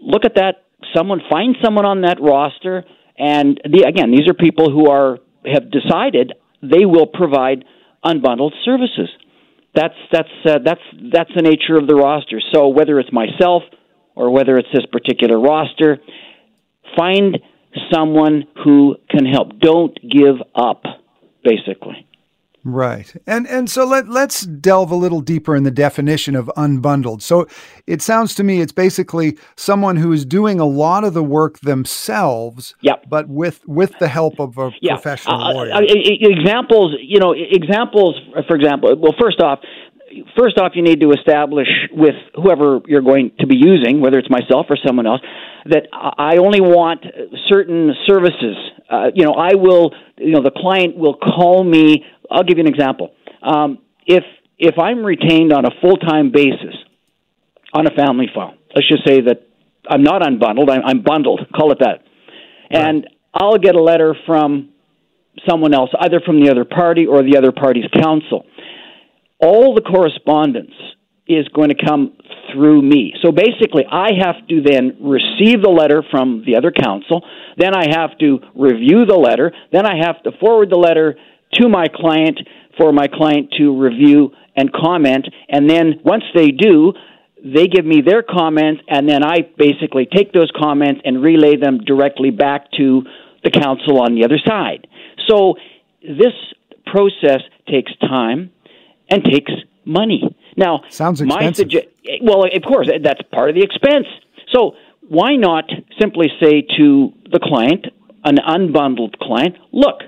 Look 0.00 0.24
at 0.24 0.36
that. 0.36 0.64
Someone 0.96 1.20
find 1.30 1.56
someone 1.62 1.84
on 1.84 2.00
that 2.02 2.20
roster 2.20 2.84
and 3.18 3.60
the, 3.64 3.84
again, 3.88 4.10
these 4.10 4.28
are 4.28 4.34
people 4.34 4.70
who 4.70 4.90
are 4.90 5.18
have 5.46 5.70
decided 5.70 6.32
they 6.62 6.84
will 6.84 7.06
provide 7.06 7.64
unbundled 8.04 8.52
services. 8.64 9.08
That's 9.74 9.94
that's 10.12 10.28
uh, 10.46 10.58
that's 10.64 10.80
that's 11.12 11.30
the 11.34 11.42
nature 11.42 11.76
of 11.76 11.86
the 11.86 11.94
roster. 11.94 12.40
So 12.52 12.68
whether 12.68 12.98
it's 12.98 13.12
myself 13.12 13.62
or 14.14 14.30
whether 14.30 14.56
it's 14.56 14.68
this 14.74 14.86
particular 14.90 15.40
roster, 15.40 15.98
find 16.96 17.38
someone 17.92 18.44
who 18.64 18.96
can 19.08 19.24
help. 19.24 19.58
Don't 19.60 19.96
give 20.02 20.36
up, 20.54 20.82
basically. 21.44 22.06
Right. 22.62 23.14
And 23.26 23.46
and 23.48 23.70
so 23.70 23.86
let 23.86 24.08
let's 24.08 24.42
delve 24.42 24.90
a 24.90 24.94
little 24.96 25.22
deeper 25.22 25.56
in 25.56 25.62
the 25.62 25.70
definition 25.70 26.36
of 26.36 26.50
unbundled. 26.58 27.22
So 27.22 27.46
it 27.86 28.02
sounds 28.02 28.34
to 28.34 28.44
me 28.44 28.60
it's 28.60 28.72
basically 28.72 29.38
someone 29.56 29.96
who 29.96 30.12
is 30.12 30.26
doing 30.26 30.60
a 30.60 30.66
lot 30.66 31.04
of 31.04 31.14
the 31.14 31.24
work 31.24 31.60
themselves, 31.60 32.74
yep. 32.82 33.08
but 33.08 33.28
with 33.28 33.66
with 33.66 33.98
the 33.98 34.08
help 34.08 34.38
of 34.38 34.58
a 34.58 34.72
yeah. 34.82 34.94
professional 34.94 35.40
uh, 35.40 35.54
lawyer. 35.54 35.72
Uh, 35.72 35.80
examples, 35.80 36.96
you 37.00 37.18
know, 37.18 37.32
examples 37.32 38.20
for 38.46 38.56
example, 38.56 38.94
well 38.98 39.14
first 39.18 39.40
off, 39.40 39.60
first 40.38 40.58
off 40.58 40.72
you 40.74 40.82
need 40.82 41.00
to 41.00 41.12
establish 41.12 41.68
with 41.92 42.14
whoever 42.34 42.80
you're 42.86 43.00
going 43.00 43.32
to 43.40 43.46
be 43.46 43.56
using, 43.56 44.02
whether 44.02 44.18
it's 44.18 44.30
myself 44.30 44.66
or 44.68 44.76
someone 44.86 45.06
else, 45.06 45.22
that 45.66 45.88
I 45.92 46.36
only 46.36 46.60
want 46.60 47.06
certain 47.48 47.94
services. 48.06 48.56
Uh, 48.90 49.10
you 49.14 49.24
know, 49.24 49.32
I 49.32 49.54
will, 49.54 49.92
you 50.18 50.32
know, 50.32 50.42
the 50.42 50.50
client 50.50 50.96
will 50.96 51.14
call 51.14 51.64
me 51.64 52.04
I'll 52.30 52.44
give 52.44 52.58
you 52.58 52.64
an 52.64 52.72
example. 52.72 53.12
Um, 53.42 53.78
if 54.06 54.24
if 54.58 54.78
I'm 54.78 55.04
retained 55.04 55.52
on 55.52 55.64
a 55.64 55.70
full 55.80 55.96
time 55.96 56.30
basis 56.32 56.74
on 57.72 57.86
a 57.86 57.90
family 57.90 58.26
file, 58.34 58.54
let's 58.74 58.88
just 58.88 59.06
say 59.06 59.20
that 59.22 59.46
I'm 59.88 60.02
not 60.02 60.22
unbundled, 60.22 60.70
I'm, 60.70 60.82
I'm 60.84 61.02
bundled, 61.02 61.40
call 61.56 61.72
it 61.72 61.78
that, 61.80 62.04
right. 62.70 62.88
and 62.88 63.08
I'll 63.32 63.58
get 63.58 63.74
a 63.74 63.82
letter 63.82 64.14
from 64.26 64.70
someone 65.48 65.72
else, 65.74 65.90
either 65.98 66.20
from 66.20 66.44
the 66.44 66.50
other 66.50 66.64
party 66.64 67.06
or 67.06 67.22
the 67.22 67.36
other 67.38 67.52
party's 67.52 67.88
counsel. 67.94 68.44
All 69.38 69.74
the 69.74 69.80
correspondence 69.80 70.74
is 71.26 71.48
going 71.48 71.70
to 71.70 71.76
come 71.82 72.16
through 72.52 72.82
me. 72.82 73.14
So 73.22 73.30
basically, 73.30 73.84
I 73.90 74.10
have 74.20 74.46
to 74.48 74.60
then 74.62 74.96
receive 75.00 75.62
the 75.62 75.70
letter 75.70 76.02
from 76.10 76.42
the 76.44 76.56
other 76.56 76.72
counsel, 76.72 77.22
then 77.56 77.74
I 77.74 77.86
have 77.90 78.18
to 78.18 78.40
review 78.54 79.06
the 79.06 79.16
letter, 79.16 79.52
then 79.72 79.86
I 79.86 80.04
have 80.04 80.22
to 80.24 80.32
forward 80.40 80.70
the 80.70 80.76
letter 80.76 81.16
to 81.54 81.68
my 81.68 81.86
client 81.88 82.38
for 82.78 82.92
my 82.92 83.08
client 83.08 83.52
to 83.58 83.78
review 83.78 84.32
and 84.56 84.72
comment. 84.72 85.26
And 85.48 85.68
then 85.68 86.00
once 86.04 86.24
they 86.34 86.48
do, 86.48 86.92
they 87.42 87.66
give 87.66 87.86
me 87.86 88.02
their 88.02 88.22
comments, 88.22 88.82
and 88.88 89.08
then 89.08 89.24
I 89.24 89.38
basically 89.56 90.06
take 90.06 90.32
those 90.32 90.50
comments 90.56 91.00
and 91.04 91.22
relay 91.22 91.56
them 91.56 91.78
directly 91.78 92.30
back 92.30 92.70
to 92.72 93.02
the 93.42 93.50
counsel 93.50 94.00
on 94.00 94.14
the 94.14 94.24
other 94.24 94.38
side. 94.46 94.86
So 95.26 95.54
this 96.02 96.34
process 96.86 97.40
takes 97.66 97.92
time 97.98 98.50
and 99.08 99.24
takes 99.24 99.52
money. 99.84 100.36
Now, 100.56 100.82
sounds 100.90 101.20
expensive. 101.20 101.66
My 101.66 101.80
suge- 101.80 102.22
well, 102.22 102.44
of 102.44 102.62
course, 102.62 102.88
that's 103.02 103.22
part 103.32 103.48
of 103.48 103.54
the 103.54 103.62
expense. 103.62 104.06
So 104.52 104.74
why 105.08 105.36
not 105.36 105.64
simply 105.98 106.28
say 106.40 106.62
to 106.76 107.12
the 107.30 107.40
client, 107.42 107.86
an 108.24 108.36
unbundled 108.36 109.16
client, 109.18 109.56
look, 109.72 110.02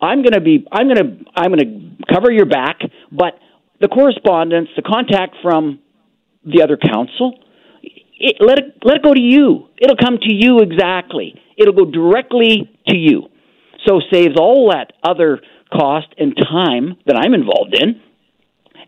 I'm 0.00 0.22
going 0.22 0.32
to 0.32 0.40
be 0.40 0.66
I'm 0.72 0.88
going 0.88 0.96
to 0.96 1.24
I'm 1.36 1.52
going 1.52 1.96
to 1.98 2.12
cover 2.12 2.30
your 2.30 2.46
back, 2.46 2.80
but 3.12 3.34
the 3.80 3.88
correspondence, 3.88 4.68
the 4.76 4.82
contact 4.82 5.36
from 5.42 5.80
the 6.44 6.62
other 6.62 6.76
counsel, 6.76 7.38
it, 7.82 8.36
let 8.40 8.58
it 8.58 8.78
let 8.82 8.96
it 8.96 9.02
go 9.02 9.12
to 9.14 9.20
you. 9.20 9.68
It'll 9.80 9.96
come 9.96 10.18
to 10.18 10.32
you 10.32 10.60
exactly. 10.60 11.34
It'll 11.56 11.74
go 11.74 11.90
directly 11.90 12.70
to 12.88 12.96
you. 12.96 13.28
So 13.86 14.00
saves 14.12 14.36
all 14.38 14.70
that 14.72 14.92
other 15.02 15.40
cost 15.72 16.08
and 16.18 16.34
time 16.36 16.96
that 17.06 17.16
I'm 17.16 17.34
involved 17.34 17.74
in. 17.74 18.00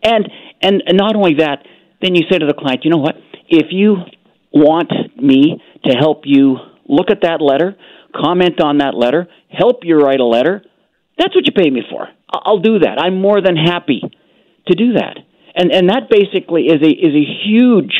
And 0.02 0.28
and, 0.62 0.82
and 0.86 0.96
not 0.96 1.16
only 1.16 1.34
that, 1.34 1.64
then 2.00 2.14
you 2.14 2.22
say 2.30 2.38
to 2.38 2.46
the 2.46 2.54
client, 2.54 2.84
you 2.84 2.90
know 2.90 2.98
what? 2.98 3.16
If 3.48 3.66
you 3.70 3.96
want 4.52 4.92
me 5.20 5.60
to 5.84 5.96
help 5.96 6.22
you 6.24 6.56
look 6.86 7.10
at 7.10 7.22
that 7.22 7.40
letter, 7.40 7.76
comment 8.14 8.60
on 8.60 8.78
that 8.78 8.94
letter, 8.94 9.28
help 9.50 9.80
you 9.82 9.96
write 9.96 10.20
a 10.20 10.24
letter, 10.24 10.62
that's 11.22 11.34
what 11.34 11.46
you 11.46 11.52
pay 11.52 11.70
me 11.70 11.82
for. 11.88 12.08
I'll 12.32 12.58
do 12.58 12.80
that. 12.80 12.98
I'm 12.98 13.20
more 13.20 13.40
than 13.40 13.56
happy 13.56 14.02
to 14.66 14.74
do 14.74 14.94
that. 14.94 15.18
and 15.54 15.70
and 15.70 15.88
that 15.90 16.08
basically 16.10 16.62
is 16.66 16.80
a 16.82 16.90
is 16.90 17.14
a 17.14 17.26
huge 17.46 17.94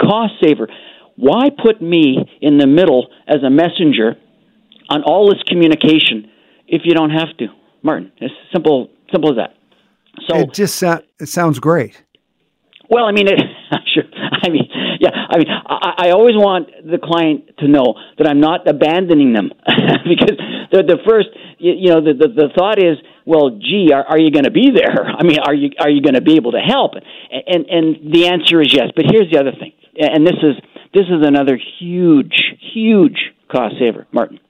cost 0.00 0.34
saver. 0.42 0.68
Why 1.16 1.50
put 1.50 1.82
me 1.82 2.16
in 2.40 2.58
the 2.58 2.66
middle 2.66 3.08
as 3.26 3.42
a 3.44 3.50
messenger 3.50 4.16
on 4.88 5.02
all 5.02 5.28
this 5.28 5.42
communication 5.48 6.30
if 6.68 6.82
you 6.84 6.94
don't 6.94 7.10
have 7.10 7.36
to, 7.38 7.46
Martin? 7.82 8.12
It's 8.18 8.34
simple 8.52 8.90
simple 9.10 9.30
as 9.30 9.36
that. 9.36 9.54
So 10.28 10.38
it 10.40 10.52
just 10.52 10.82
uh, 10.82 11.00
it 11.18 11.26
sounds 11.26 11.58
great. 11.58 12.02
Well, 12.90 13.04
I 13.04 13.12
mean, 13.12 13.28
it, 13.28 13.40
sure. 13.94 14.04
I 15.28 15.38
mean. 15.38 15.46
I 15.48 15.94
I, 15.98 16.10
always 16.10 16.34
want 16.36 16.68
the 16.84 16.98
client 16.98 17.58
to 17.58 17.68
know 17.68 17.94
that 18.18 18.26
I'm 18.26 18.40
not 18.40 18.66
abandoning 18.68 19.32
them 19.32 19.50
because 20.08 20.36
the 20.70 20.82
the 20.82 20.98
first, 21.06 21.28
you, 21.58 21.72
you 21.76 21.88
know, 21.90 22.00
the, 22.00 22.14
the 22.14 22.28
the 22.28 22.48
thought 22.56 22.78
is, 22.78 22.96
well, 23.26 23.50
gee, 23.50 23.90
are, 23.92 24.04
are 24.04 24.18
you 24.18 24.30
going 24.30 24.44
to 24.44 24.50
be 24.50 24.70
there? 24.74 25.04
I 25.18 25.22
mean, 25.22 25.38
are 25.38 25.54
you 25.54 25.70
are 25.80 25.90
you 25.90 26.02
going 26.02 26.14
to 26.14 26.22
be 26.22 26.36
able 26.36 26.52
to 26.52 26.60
help? 26.60 26.92
And 27.30 27.66
and 27.66 28.12
the 28.12 28.28
answer 28.28 28.60
is 28.60 28.72
yes. 28.72 28.88
But 28.94 29.06
here's 29.10 29.30
the 29.30 29.38
other 29.38 29.52
thing, 29.52 29.72
and 29.98 30.26
this 30.26 30.38
is 30.42 30.56
this 30.94 31.06
is 31.06 31.26
another 31.26 31.58
huge, 31.78 32.56
huge 32.72 33.18
cost 33.50 33.74
saver, 33.78 34.06
Martin 34.12 34.40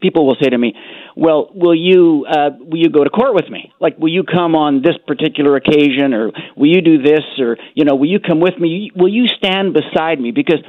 people 0.00 0.26
will 0.26 0.36
say 0.40 0.50
to 0.50 0.58
me, 0.58 0.74
"Well, 1.16 1.50
will 1.54 1.74
you 1.74 2.26
uh, 2.28 2.50
will 2.58 2.78
you 2.78 2.90
go 2.90 3.04
to 3.04 3.10
court 3.10 3.34
with 3.34 3.48
me? 3.50 3.72
Like, 3.80 3.98
will 3.98 4.12
you 4.12 4.22
come 4.22 4.54
on 4.54 4.82
this 4.82 4.96
particular 5.06 5.56
occasion, 5.56 6.14
or 6.14 6.30
will 6.56 6.68
you 6.68 6.82
do 6.82 7.02
this, 7.02 7.24
or 7.38 7.56
you 7.74 7.84
know, 7.84 7.94
will 7.94 8.08
you 8.08 8.20
come 8.20 8.40
with 8.40 8.58
me? 8.58 8.90
Will 8.94 9.12
you 9.12 9.26
stand 9.26 9.74
beside 9.74 10.20
me?" 10.20 10.30
Because 10.30 10.60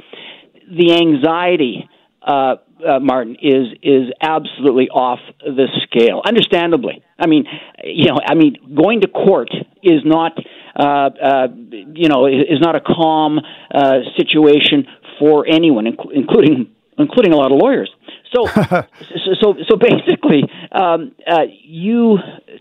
the 0.70 0.94
anxiety, 0.94 1.88
uh, 2.22 2.56
uh, 2.86 2.98
Martin, 3.00 3.36
is 3.40 3.66
is 3.82 4.10
absolutely 4.20 4.88
off 4.88 5.20
the 5.40 5.66
scale. 5.82 6.22
Understandably, 6.26 7.02
I 7.18 7.26
mean, 7.26 7.44
you 7.84 8.06
know, 8.06 8.18
I 8.24 8.34
mean, 8.34 8.56
going 8.74 9.02
to 9.02 9.08
court 9.08 9.50
is 9.82 10.00
not. 10.04 10.32
Uh, 10.72 11.10
uh, 11.20 11.48
you 11.92 12.08
know, 12.08 12.26
is 12.26 12.60
not 12.60 12.76
a 12.76 12.80
calm 12.80 13.40
uh, 13.74 13.94
situation 14.16 14.86
for 15.18 15.44
anyone, 15.46 15.84
including 15.86 16.70
including 16.96 17.32
a 17.32 17.36
lot 17.36 17.50
of 17.50 17.58
lawyers. 17.58 17.90
So, 18.34 18.46
so, 19.40 19.54
so 19.68 19.76
basically, 19.76 20.42
um, 20.72 21.12
uh, 21.26 21.42
you 21.64 22.18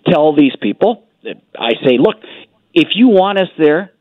tell 0.08 0.36
these 0.36 0.54
people, 0.62 1.06
I 1.56 1.72
say, 1.86 1.98
look, 2.00 2.18
if 2.74 2.90
you 2.96 3.08
want 3.08 3.40
us 3.40 3.50
there, 3.58 3.92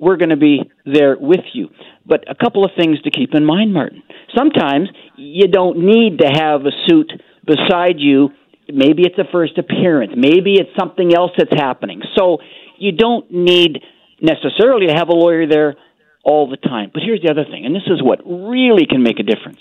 we're 0.00 0.16
going 0.16 0.30
to 0.30 0.36
be 0.36 0.70
there 0.84 1.16
with 1.18 1.44
you. 1.52 1.68
But 2.06 2.24
a 2.30 2.34
couple 2.34 2.64
of 2.64 2.70
things 2.76 3.00
to 3.02 3.10
keep 3.10 3.34
in 3.34 3.44
mind, 3.44 3.72
Martin. 3.74 4.02
Sometimes 4.36 4.88
you 5.16 5.48
don't 5.48 5.78
need 5.78 6.18
to 6.18 6.26
have 6.26 6.62
a 6.62 6.70
suit 6.86 7.12
beside 7.44 7.98
you. 7.98 8.30
Maybe 8.68 9.02
it's 9.02 9.18
a 9.18 9.30
first 9.32 9.58
appearance. 9.58 10.12
Maybe 10.16 10.54
it's 10.54 10.70
something 10.78 11.14
else 11.14 11.32
that's 11.36 11.52
happening. 11.54 12.02
So 12.16 12.38
you 12.78 12.92
don't 12.92 13.30
need 13.32 13.82
necessarily 14.20 14.86
to 14.86 14.94
have 14.94 15.08
a 15.08 15.14
lawyer 15.14 15.46
there 15.48 15.76
all 16.24 16.48
the 16.48 16.56
time. 16.56 16.90
But 16.92 17.02
here's 17.02 17.22
the 17.22 17.30
other 17.30 17.44
thing, 17.44 17.64
and 17.64 17.74
this 17.74 17.86
is 17.86 18.02
what 18.02 18.20
really 18.24 18.86
can 18.86 19.02
make 19.02 19.18
a 19.18 19.22
difference 19.22 19.58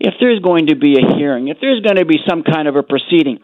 if 0.00 0.14
there's 0.18 0.40
going 0.40 0.68
to 0.68 0.76
be 0.76 0.96
a 0.96 1.16
hearing, 1.16 1.48
if 1.48 1.58
there's 1.60 1.80
going 1.82 1.96
to 1.96 2.06
be 2.06 2.16
some 2.26 2.42
kind 2.42 2.66
of 2.66 2.74
a 2.74 2.82
proceeding, 2.82 3.38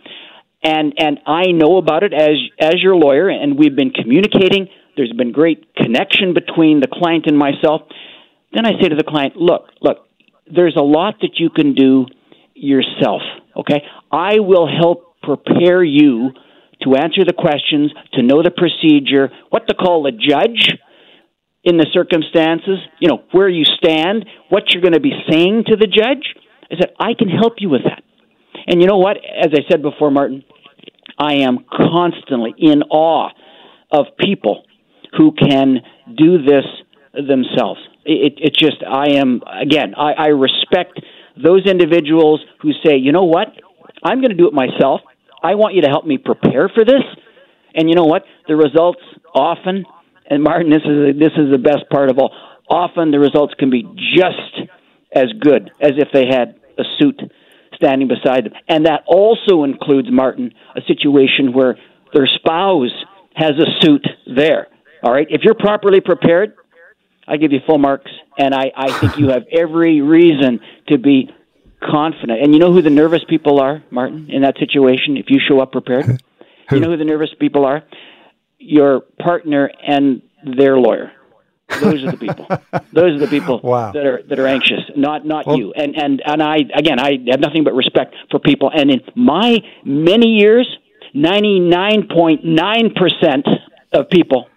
and 0.63 0.95
and 0.99 1.21
I 1.27 1.53
know 1.53 1.77
about 1.77 2.03
it 2.03 2.13
as 2.15 2.37
as 2.59 2.83
your 2.83 2.97
lawyer, 2.97 3.29
and 3.29 3.59
we've 3.59 3.77
been 3.77 3.91
communicating. 3.91 4.69
There's 4.97 5.13
been 5.13 5.31
great 5.31 5.75
connection 5.77 6.33
between 6.33 6.81
the 6.81 6.89
client 6.91 7.27
and 7.27 7.37
myself. 7.37 7.83
Then 8.55 8.65
I 8.65 8.81
say 8.81 8.89
to 8.89 8.97
the 8.97 9.05
client, 9.05 9.37
look, 9.37 9.69
look, 9.83 10.09
there's 10.51 10.75
a 10.75 10.83
lot 10.83 11.17
that 11.21 11.33
you 11.37 11.51
can 11.51 11.75
do 11.75 12.07
yourself. 12.55 13.21
Okay, 13.55 13.83
I 14.11 14.41
will 14.41 14.67
help 14.67 15.21
prepare 15.23 15.85
you 15.85 16.31
to 16.83 16.97
answer 16.97 17.25
the 17.25 17.35
questions, 17.37 17.93
to 18.15 18.23
know 18.23 18.43
the 18.43 18.51
procedure, 18.51 19.29
what 19.51 19.69
to 19.69 19.75
call 19.75 20.03
the 20.03 20.13
judge 20.13 20.73
in 21.65 21.77
the 21.77 21.87
circumstances, 21.93 22.79
you 23.01 23.09
know, 23.09 23.25
where 23.33 23.49
you 23.49 23.65
stand, 23.65 24.25
what 24.49 24.71
you're 24.71 24.83
going 24.83 24.95
to 24.95 25.01
be 25.01 25.13
saying 25.29 25.65
to 25.67 25.77
the 25.77 25.89
judge. 25.89 26.35
I 26.71 26.77
said, 26.77 26.93
I 26.99 27.15
can 27.15 27.29
help 27.29 27.55
you 27.59 27.69
with 27.69 27.83
that. 27.85 28.03
And 28.67 28.81
you 28.81 28.89
know 28.89 28.99
what? 28.99 29.17
As 29.17 29.53
I 29.53 29.61
said 29.71 29.83
before, 29.83 30.11
Martin, 30.11 30.45
I 31.19 31.35
am 31.35 31.65
constantly 31.71 32.55
in 32.59 32.83
awe 32.83 33.31
of 33.91 34.07
people 34.19 34.65
who 35.17 35.33
can 35.33 35.79
do 36.17 36.43
this 36.43 36.65
themselves. 37.15 37.81
It, 38.05 38.35
it 38.39 38.55
just, 38.55 38.83
I 38.87 39.13
am, 39.13 39.43
again, 39.61 39.95
I, 39.97 40.13
I 40.13 40.26
respect 40.29 41.00
those 41.43 41.67
individuals 41.67 42.41
who 42.61 42.73
say, 42.85 42.97
you 42.97 43.13
know 43.13 43.25
what? 43.25 43.49
I'm 44.02 44.21
going 44.21 44.31
to 44.31 44.37
do 44.37 44.49
it 44.49 44.52
myself. 44.52 45.00
I 45.43 45.55
want 45.55 45.75
you 45.75 45.83
to 45.83 45.89
help 45.89 46.07
me 46.07 46.19
prepare 46.19 46.69
for 46.69 46.85
this. 46.85 47.02
And 47.75 47.89
you 47.89 47.95
know 47.95 48.05
what? 48.05 48.25
The 48.49 48.57
results 48.57 49.00
often, 49.35 49.85
and 50.29 50.43
Martin, 50.43 50.71
this 50.71 50.83
is 50.83 51.19
this 51.19 51.33
is 51.37 51.52
the 51.52 51.59
best 51.59 51.89
part 51.91 52.11
of 52.11 52.19
all. 52.19 52.33
Often 52.69 53.11
the 53.11 53.19
results 53.19 53.55
can 53.59 53.71
be 53.71 53.83
just 54.17 54.69
as 55.12 55.26
good 55.40 55.71
as 55.80 55.92
if 55.97 56.08
they 56.12 56.26
had 56.26 56.60
a 56.78 56.84
suit 56.99 57.21
standing 57.75 58.08
beside 58.08 58.45
them. 58.45 58.52
And 58.69 58.86
that 58.86 59.04
also 59.06 59.64
includes, 59.64 60.08
Martin, 60.10 60.52
a 60.75 60.80
situation 60.82 61.52
where 61.52 61.76
their 62.12 62.26
spouse 62.26 62.92
has 63.34 63.52
a 63.58 63.84
suit 63.84 64.06
there. 64.34 64.69
All 65.02 65.12
right? 65.12 65.26
If 65.30 65.42
you're 65.45 65.54
properly 65.54 66.00
prepared, 66.00 66.54
I 67.28 67.36
give 67.36 67.52
you 67.52 67.60
full 67.66 67.78
marks, 67.78 68.10
and 68.38 68.54
I, 68.54 68.73
I 68.76 68.92
think 68.92 69.19
you 69.19 69.30
have 69.30 69.45
every 69.52 70.00
reason 70.00 70.60
to 70.88 70.99
be 70.99 71.30
confident. 71.82 72.40
And 72.42 72.54
you 72.54 72.60
know 72.60 72.73
who 72.73 72.82
the 72.82 72.90
nervous 72.90 73.23
people 73.28 73.60
are, 73.60 73.82
Martin, 73.90 74.30
in 74.30 74.42
that 74.42 74.56
situation, 74.58 75.16
if 75.16 75.26
you 75.28 75.40
show 75.47 75.60
up 75.60 75.73
prepared? 75.73 76.23
you 76.71 76.80
know 76.80 76.90
who 76.90 76.97
the 76.97 77.04
nervous 77.04 77.30
people 77.38 77.64
are? 77.64 77.82
Your 78.58 79.00
partner 79.00 79.71
and 79.86 80.23
their 80.45 80.78
lawyer. 80.78 81.12
Those 81.69 82.05
are 82.05 82.13
the 82.13 82.17
people. 82.17 82.47
Those 82.93 83.17
are 83.17 83.19
the 83.19 83.26
people 83.26 83.61
wow. 83.65 83.93
that 83.93 84.07
are 84.07 84.23
that 84.29 84.39
are 84.39 84.47
anxious, 84.47 84.81
not 84.97 85.26
not 85.26 85.47
well, 85.47 85.59
you. 85.59 85.73
And 85.73 85.97
and 85.97 86.23
and 86.25 86.43
I 86.43 86.59
again, 86.75 87.00
I 87.00 87.19
have 87.31 87.41
nothing 87.41 87.65
but 87.65 87.75
respect 87.75 88.15
for 88.31 88.39
people. 88.39 88.71
And 88.73 88.91
in 88.91 89.00
my 89.15 89.59
many 89.85 90.39
years, 90.39 90.69
ninety 91.13 91.59
nine 91.59 92.09
point 92.09 92.45
nine 92.45 92.95
percent 92.95 93.47
of 93.93 94.09
people 94.11 94.49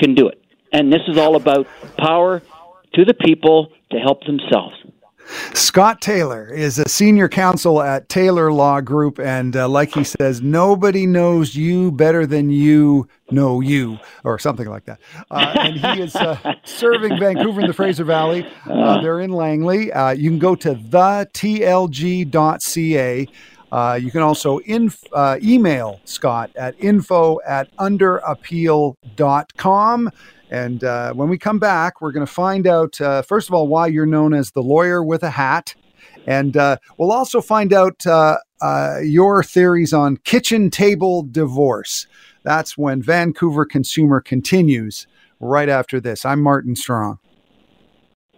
can 0.00 0.14
do 0.14 0.28
it. 0.28 0.42
And 0.72 0.92
this 0.92 1.02
is 1.06 1.16
all 1.16 1.36
about 1.36 1.66
power 1.96 2.42
to 2.94 3.04
the 3.04 3.14
people 3.14 3.72
to 3.90 3.98
help 3.98 4.24
themselves. 4.24 4.74
Scott 5.54 6.00
Taylor 6.00 6.46
is 6.46 6.78
a 6.78 6.88
senior 6.88 7.28
counsel 7.28 7.82
at 7.82 8.08
Taylor 8.08 8.52
Law 8.52 8.80
Group, 8.80 9.18
and 9.18 9.56
uh, 9.56 9.68
like 9.68 9.92
he 9.92 10.04
says, 10.04 10.40
nobody 10.42 11.06
knows 11.06 11.54
you 11.54 11.92
better 11.92 12.26
than 12.26 12.50
you 12.50 13.08
know 13.30 13.60
you, 13.60 13.98
or 14.24 14.38
something 14.38 14.68
like 14.68 14.84
that. 14.84 15.00
Uh, 15.30 15.54
and 15.58 15.78
he 15.78 16.02
is 16.02 16.14
uh, 16.16 16.54
serving 16.64 17.18
Vancouver 17.18 17.60
in 17.60 17.66
the 17.66 17.72
Fraser 17.72 18.04
Valley. 18.04 18.46
Uh, 18.68 19.00
they're 19.00 19.20
in 19.20 19.30
Langley. 19.30 19.90
Uh, 19.92 20.10
you 20.10 20.28
can 20.30 20.38
go 20.38 20.54
to 20.54 20.74
thetlg.ca. 20.74 22.28
Uh, 23.72 23.98
you 24.00 24.10
can 24.10 24.20
also 24.20 24.58
inf- 24.58 25.02
uh, 25.14 25.38
email 25.42 25.98
Scott 26.04 26.50
at 26.56 26.74
info 26.78 27.38
at 27.46 27.74
underappeal.com. 27.76 30.10
And 30.52 30.84
uh, 30.84 31.14
when 31.14 31.30
we 31.30 31.38
come 31.38 31.58
back, 31.58 32.02
we're 32.02 32.12
going 32.12 32.26
to 32.26 32.30
find 32.32 32.66
out, 32.66 33.00
uh, 33.00 33.22
first 33.22 33.48
of 33.48 33.54
all, 33.54 33.68
why 33.68 33.86
you're 33.86 34.04
known 34.04 34.34
as 34.34 34.50
the 34.50 34.62
lawyer 34.62 35.02
with 35.02 35.22
a 35.22 35.30
hat. 35.30 35.74
And 36.26 36.58
uh, 36.58 36.76
we'll 36.98 37.10
also 37.10 37.40
find 37.40 37.72
out 37.72 38.06
uh, 38.06 38.36
uh, 38.60 38.98
your 39.02 39.42
theories 39.42 39.94
on 39.94 40.18
kitchen 40.18 40.68
table 40.68 41.22
divorce. 41.22 42.06
That's 42.42 42.76
when 42.76 43.00
Vancouver 43.00 43.64
Consumer 43.64 44.20
continues 44.20 45.06
right 45.40 45.70
after 45.70 46.00
this. 46.00 46.26
I'm 46.26 46.42
Martin 46.42 46.76
Strong. 46.76 47.18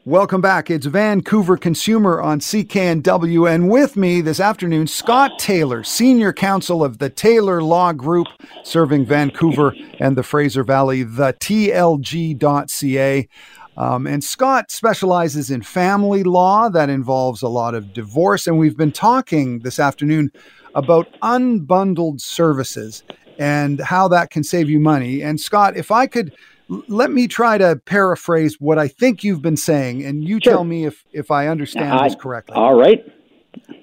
Welcome 0.06 0.42
back. 0.42 0.70
It's 0.70 0.84
Vancouver 0.84 1.56
Consumer 1.56 2.20
on 2.20 2.40
CKNW. 2.40 3.50
And 3.50 3.70
with 3.70 3.96
me 3.96 4.20
this 4.20 4.38
afternoon, 4.38 4.86
Scott 4.86 5.38
Taylor, 5.38 5.82
Senior 5.82 6.30
Counsel 6.30 6.84
of 6.84 6.98
the 6.98 7.08
Taylor 7.08 7.62
Law 7.62 7.94
Group, 7.94 8.26
serving 8.64 9.06
Vancouver 9.06 9.74
and 10.00 10.14
the 10.14 10.22
Fraser 10.22 10.62
Valley, 10.62 11.04
the 11.04 11.32
TLG.ca. 11.40 13.28
Um, 13.78 14.06
and 14.06 14.22
Scott 14.22 14.70
specializes 14.70 15.50
in 15.50 15.62
family 15.62 16.22
law 16.22 16.68
that 16.68 16.90
involves 16.90 17.40
a 17.40 17.48
lot 17.48 17.74
of 17.74 17.94
divorce. 17.94 18.46
And 18.46 18.58
we've 18.58 18.76
been 18.76 18.92
talking 18.92 19.60
this 19.60 19.80
afternoon 19.80 20.30
about 20.74 21.08
unbundled 21.22 22.20
services 22.20 23.04
and 23.38 23.80
how 23.80 24.08
that 24.08 24.28
can 24.28 24.44
save 24.44 24.68
you 24.68 24.80
money. 24.80 25.22
And 25.22 25.40
Scott, 25.40 25.78
if 25.78 25.90
I 25.90 26.06
could 26.06 26.34
let 26.68 27.10
me 27.10 27.28
try 27.28 27.58
to 27.58 27.80
paraphrase 27.84 28.56
what 28.58 28.78
I 28.78 28.88
think 28.88 29.22
you've 29.22 29.42
been 29.42 29.56
saying, 29.56 30.04
and 30.04 30.24
you 30.24 30.40
sure. 30.42 30.54
tell 30.54 30.64
me 30.64 30.86
if 30.86 31.04
if 31.12 31.30
I 31.30 31.48
understand 31.48 31.92
I, 31.92 32.08
this 32.08 32.16
correctly. 32.16 32.56
All 32.56 32.74
right. 32.74 33.04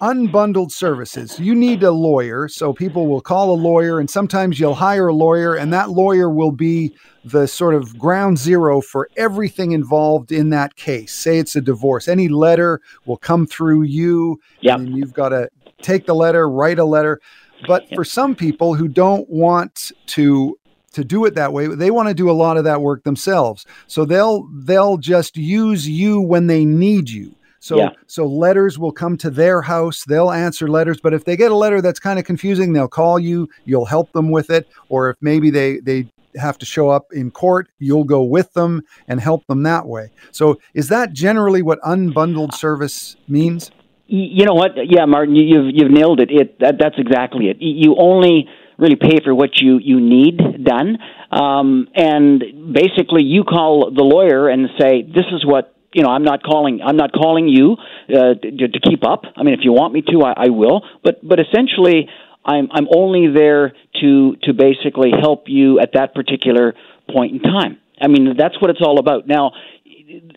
Unbundled 0.01 0.71
services. 0.71 1.39
You 1.39 1.55
need 1.55 1.81
a 1.83 1.91
lawyer, 1.91 2.47
so 2.47 2.73
people 2.73 3.07
will 3.07 3.21
call 3.21 3.53
a 3.53 3.55
lawyer, 3.55 3.99
and 3.99 4.09
sometimes 4.09 4.59
you'll 4.59 4.75
hire 4.75 5.07
a 5.07 5.13
lawyer, 5.13 5.55
and 5.55 5.71
that 5.71 5.91
lawyer 5.91 6.29
will 6.29 6.51
be 6.51 6.93
the 7.23 7.47
sort 7.47 7.75
of 7.75 7.97
ground 7.97 8.37
zero 8.37 8.81
for 8.81 9.07
everything 9.15 9.71
involved 9.71 10.31
in 10.31 10.49
that 10.49 10.75
case. 10.75 11.13
Say 11.13 11.37
it's 11.37 11.55
a 11.55 11.61
divorce, 11.61 12.07
any 12.07 12.27
letter 12.27 12.81
will 13.05 13.17
come 13.17 13.47
through 13.47 13.83
you, 13.83 14.39
yep. 14.59 14.79
and 14.79 14.97
you've 14.97 15.13
got 15.13 15.29
to 15.29 15.49
take 15.81 16.05
the 16.05 16.15
letter, 16.15 16.49
write 16.49 16.79
a 16.79 16.85
letter. 16.85 17.21
But 17.67 17.83
yep. 17.83 17.95
for 17.95 18.03
some 18.03 18.35
people 18.35 18.73
who 18.73 18.87
don't 18.87 19.29
want 19.29 19.91
to 20.07 20.57
to 20.93 21.03
do 21.03 21.25
it 21.25 21.35
that 21.35 21.53
way. 21.53 21.67
They 21.67 21.91
want 21.91 22.07
to 22.09 22.13
do 22.13 22.29
a 22.29 22.33
lot 22.33 22.57
of 22.57 22.63
that 22.65 22.81
work 22.81 23.03
themselves. 23.03 23.65
So 23.87 24.05
they'll 24.05 24.47
they'll 24.63 24.97
just 24.97 25.37
use 25.37 25.87
you 25.87 26.21
when 26.21 26.47
they 26.47 26.65
need 26.65 27.09
you. 27.09 27.33
So 27.59 27.77
Yeah. 27.77 27.89
so 28.07 28.25
letters 28.25 28.79
will 28.79 28.91
come 28.91 29.17
to 29.17 29.29
their 29.29 29.61
house. 29.61 30.03
They'll 30.05 30.31
answer 30.31 30.67
letters, 30.67 30.99
but 31.01 31.13
if 31.13 31.25
they 31.25 31.37
get 31.37 31.51
a 31.51 31.55
letter 31.55 31.79
that's 31.81 31.99
kind 31.99 32.17
of 32.19 32.25
confusing, 32.25 32.73
they'll 32.73 32.87
call 32.87 33.19
you. 33.19 33.47
You'll 33.65 33.85
help 33.85 34.11
them 34.13 34.31
with 34.31 34.49
it. 34.49 34.67
Or 34.89 35.11
if 35.11 35.17
maybe 35.21 35.49
they 35.51 35.79
they 35.79 36.07
have 36.37 36.57
to 36.57 36.65
show 36.65 36.89
up 36.89 37.07
in 37.11 37.29
court, 37.29 37.67
you'll 37.77 38.05
go 38.05 38.23
with 38.23 38.53
them 38.53 38.81
and 39.07 39.19
help 39.19 39.45
them 39.47 39.63
that 39.63 39.85
way. 39.85 40.11
So 40.31 40.59
is 40.73 40.87
that 40.87 41.11
generally 41.13 41.61
what 41.61 41.79
unbundled 41.81 42.53
service 42.53 43.15
means? 43.27 43.69
You 44.07 44.45
know 44.45 44.53
what? 44.53 44.71
Yeah, 44.89 45.05
Martin, 45.05 45.35
you- 45.35 45.43
you've 45.43 45.75
you've 45.75 45.91
nailed 45.91 46.19
it. 46.19 46.29
It 46.31 46.59
that, 46.59 46.77
that's 46.79 46.95
exactly 46.97 47.47
it. 47.49 47.57
You 47.61 47.95
only 47.97 48.47
really 48.81 48.97
pay 48.97 49.19
for 49.23 49.33
what 49.33 49.61
you 49.61 49.77
you 49.77 50.01
need 50.01 50.65
done, 50.65 50.97
um, 51.31 51.87
and 51.95 52.73
basically 52.73 53.23
you 53.23 53.43
call 53.43 53.91
the 53.91 54.03
lawyer 54.03 54.49
and 54.49 54.67
say, 54.79 55.03
"This 55.03 55.25
is 55.31 55.45
what." 55.45 55.75
You 55.93 56.03
know, 56.03 56.09
I'm 56.09 56.23
not 56.23 56.41
calling. 56.41 56.79
I'm 56.81 56.95
not 56.95 57.11
calling 57.11 57.49
you 57.49 57.75
uh, 57.75 58.35
to, 58.35 58.67
to 58.69 58.79
keep 58.79 59.05
up. 59.05 59.23
I 59.35 59.43
mean, 59.43 59.53
if 59.53 59.59
you 59.63 59.73
want 59.73 59.93
me 59.93 60.01
to, 60.03 60.21
I, 60.23 60.45
I 60.45 60.49
will. 60.49 60.83
But 61.03 61.19
but 61.21 61.37
essentially, 61.41 62.07
I'm 62.45 62.69
I'm 62.71 62.87
only 62.95 63.27
there 63.27 63.73
to 63.99 64.35
to 64.43 64.53
basically 64.53 65.11
help 65.11 65.43
you 65.47 65.81
at 65.81 65.91
that 65.95 66.15
particular 66.15 66.75
point 67.13 67.33
in 67.33 67.39
time. 67.41 67.77
I 67.99 68.07
mean, 68.07 68.35
that's 68.37 68.59
what 68.61 68.69
it's 68.71 68.79
all 68.81 68.99
about. 68.99 69.27
Now, 69.27 69.51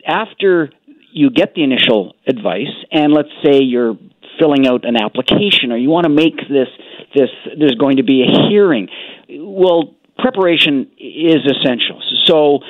after 0.05 0.71
you 1.13 1.31
get 1.31 1.55
the 1.55 1.63
initial 1.63 2.17
advice, 2.27 2.75
and 2.91 3.13
let's 3.13 3.31
say 3.45 3.61
you're 3.63 3.97
filling 4.39 4.67
out 4.67 4.85
an 4.85 4.97
application, 4.97 5.71
or 5.71 5.77
you 5.77 5.89
want 5.89 6.05
to 6.05 6.11
make 6.11 6.37
this 6.49 6.69
this 7.15 7.31
there's 7.59 7.77
going 7.77 7.97
to 7.97 8.03
be 8.03 8.23
a 8.23 8.49
hearing. 8.49 8.89
Well, 9.29 9.95
preparation 10.19 10.91
is 10.99 11.43
essential. 11.47 12.01
So 12.27 12.61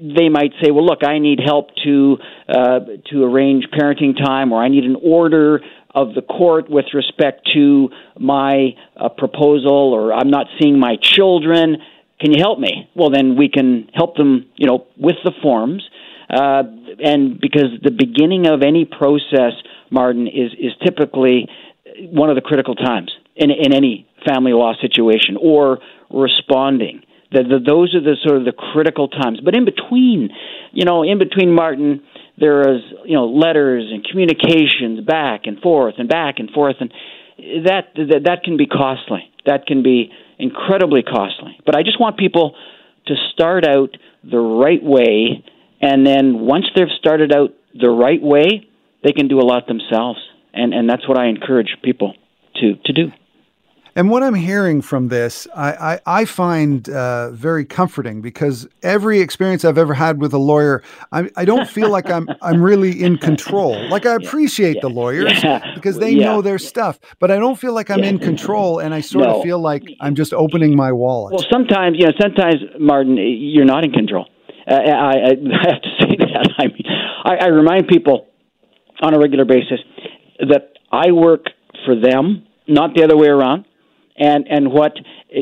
they 0.00 0.28
might 0.28 0.52
say, 0.62 0.70
"Well, 0.70 0.86
look, 0.86 1.04
I 1.04 1.18
need 1.18 1.40
help 1.44 1.68
to 1.84 2.18
uh, 2.48 2.80
to 3.10 3.24
arrange 3.24 3.66
parenting 3.72 4.16
time, 4.16 4.52
or 4.52 4.62
I 4.62 4.68
need 4.68 4.84
an 4.84 4.96
order 5.02 5.60
of 5.94 6.14
the 6.14 6.22
court 6.22 6.70
with 6.70 6.86
respect 6.94 7.50
to 7.54 7.90
my 8.18 8.74
uh, 8.96 9.10
proposal, 9.10 9.92
or 9.92 10.12
I'm 10.12 10.30
not 10.30 10.46
seeing 10.60 10.78
my 10.78 10.96
children. 11.00 11.76
Can 12.20 12.32
you 12.32 12.38
help 12.40 12.58
me?" 12.58 12.88
Well, 12.94 13.10
then 13.10 13.36
we 13.36 13.48
can 13.48 13.88
help 13.94 14.16
them, 14.16 14.46
you 14.56 14.66
know, 14.66 14.86
with 14.96 15.16
the 15.24 15.32
forms. 15.42 15.88
Uh, 16.30 16.62
and 17.04 17.38
because 17.38 17.68
the 17.82 17.90
beginning 17.90 18.46
of 18.46 18.62
any 18.62 18.86
process, 18.86 19.52
Martin, 19.90 20.26
is 20.26 20.52
is 20.58 20.72
typically 20.82 21.48
one 22.10 22.30
of 22.30 22.36
the 22.36 22.40
critical 22.40 22.74
times 22.74 23.12
in 23.36 23.50
in 23.50 23.72
any 23.74 24.06
family 24.26 24.52
law 24.52 24.72
situation 24.80 25.36
or 25.40 25.78
responding. 26.10 27.02
The, 27.32 27.42
the, 27.44 27.58
those 27.64 27.94
are 27.94 28.00
the 28.00 28.16
sort 28.22 28.38
of 28.38 28.44
the 28.44 28.52
critical 28.52 29.08
times. 29.08 29.40
But 29.42 29.54
in 29.56 29.64
between, 29.64 30.28
you 30.72 30.84
know, 30.84 31.02
in 31.02 31.18
between 31.18 31.50
Martin, 31.50 32.02
there 32.38 32.60
is 32.60 32.82
you 33.04 33.14
know 33.14 33.26
letters 33.26 33.90
and 33.90 34.04
communications 34.04 35.04
back 35.06 35.42
and 35.44 35.60
forth 35.60 35.94
and 35.98 36.08
back 36.08 36.38
and 36.38 36.50
forth, 36.50 36.76
and 36.80 36.92
that 37.66 37.94
that, 37.96 38.22
that 38.24 38.42
can 38.44 38.56
be 38.56 38.66
costly. 38.66 39.30
That 39.46 39.66
can 39.66 39.82
be 39.82 40.10
incredibly 40.38 41.02
costly. 41.02 41.58
But 41.64 41.76
I 41.76 41.82
just 41.82 42.00
want 42.00 42.18
people 42.18 42.54
to 43.06 43.14
start 43.32 43.66
out 43.66 43.96
the 44.22 44.38
right 44.38 44.82
way, 44.82 45.44
and 45.80 46.06
then 46.06 46.40
once 46.40 46.66
they've 46.74 46.86
started 46.98 47.34
out 47.34 47.50
the 47.74 47.90
right 47.90 48.22
way, 48.22 48.68
they 49.02 49.12
can 49.12 49.28
do 49.28 49.38
a 49.38 49.46
lot 49.46 49.66
themselves. 49.66 50.20
And 50.52 50.74
and 50.74 50.88
that's 50.88 51.08
what 51.08 51.18
I 51.18 51.28
encourage 51.28 51.76
people 51.82 52.14
to 52.56 52.74
to 52.84 52.92
do. 52.92 53.12
And 53.94 54.08
what 54.08 54.22
I'm 54.22 54.34
hearing 54.34 54.80
from 54.80 55.08
this, 55.08 55.46
I, 55.54 55.72
I, 55.94 56.00
I 56.20 56.24
find 56.24 56.88
uh, 56.88 57.30
very 57.32 57.66
comforting 57.66 58.22
because 58.22 58.66
every 58.82 59.20
experience 59.20 59.66
I've 59.66 59.76
ever 59.76 59.92
had 59.92 60.18
with 60.18 60.32
a 60.32 60.38
lawyer, 60.38 60.82
I, 61.12 61.28
I 61.36 61.44
don't 61.44 61.68
feel 61.68 61.90
like 61.90 62.08
I'm 62.10 62.26
I'm 62.40 62.62
really 62.62 63.02
in 63.02 63.18
control. 63.18 63.86
Like 63.90 64.06
I 64.06 64.14
appreciate 64.14 64.80
the 64.80 64.88
lawyers 64.88 65.42
Yeah. 65.44 65.70
because 65.74 65.98
they 65.98 66.12
Yeah. 66.12 66.24
know 66.24 66.40
their 66.42 66.58
stuff, 66.58 66.98
but 67.18 67.30
I 67.30 67.36
don't 67.38 67.56
feel 67.58 67.74
like 67.74 67.90
I'm 67.90 68.02
in 68.02 68.18
control, 68.18 68.78
and 68.78 68.94
I 68.94 69.00
sort 69.14 69.26
No. 69.26 69.36
of 69.36 69.42
feel 69.42 69.58
like 69.58 69.82
I'm 70.00 70.14
just 70.14 70.32
opening 70.32 70.74
my 70.74 70.90
wallet. 70.90 71.34
Well, 71.34 71.46
sometimes 71.52 71.96
you 71.98 72.06
know, 72.06 72.12
sometimes 72.18 72.56
Martin, 72.80 73.18
you're 73.18 73.66
not 73.66 73.84
in 73.84 73.92
control. 73.92 74.26
Uh, 74.66 74.74
I, 74.74 74.78
I, 74.78 75.30
I 75.32 75.68
have 75.70 75.82
to 75.82 75.90
say 76.00 76.16
that. 76.18 76.48
I 76.58 76.66
mean, 76.68 76.84
I, 77.24 77.34
I 77.42 77.46
remind 77.48 77.88
people 77.88 78.26
on 79.02 79.12
a 79.14 79.18
regular 79.18 79.44
basis 79.44 79.80
that 80.48 80.72
I 80.90 81.10
work 81.12 81.44
for 81.84 81.94
them, 81.94 82.46
not 82.68 82.94
the 82.94 83.02
other 83.04 83.16
way 83.18 83.28
around. 83.28 83.66
And 84.16 84.46
and 84.48 84.72
what 84.72 84.92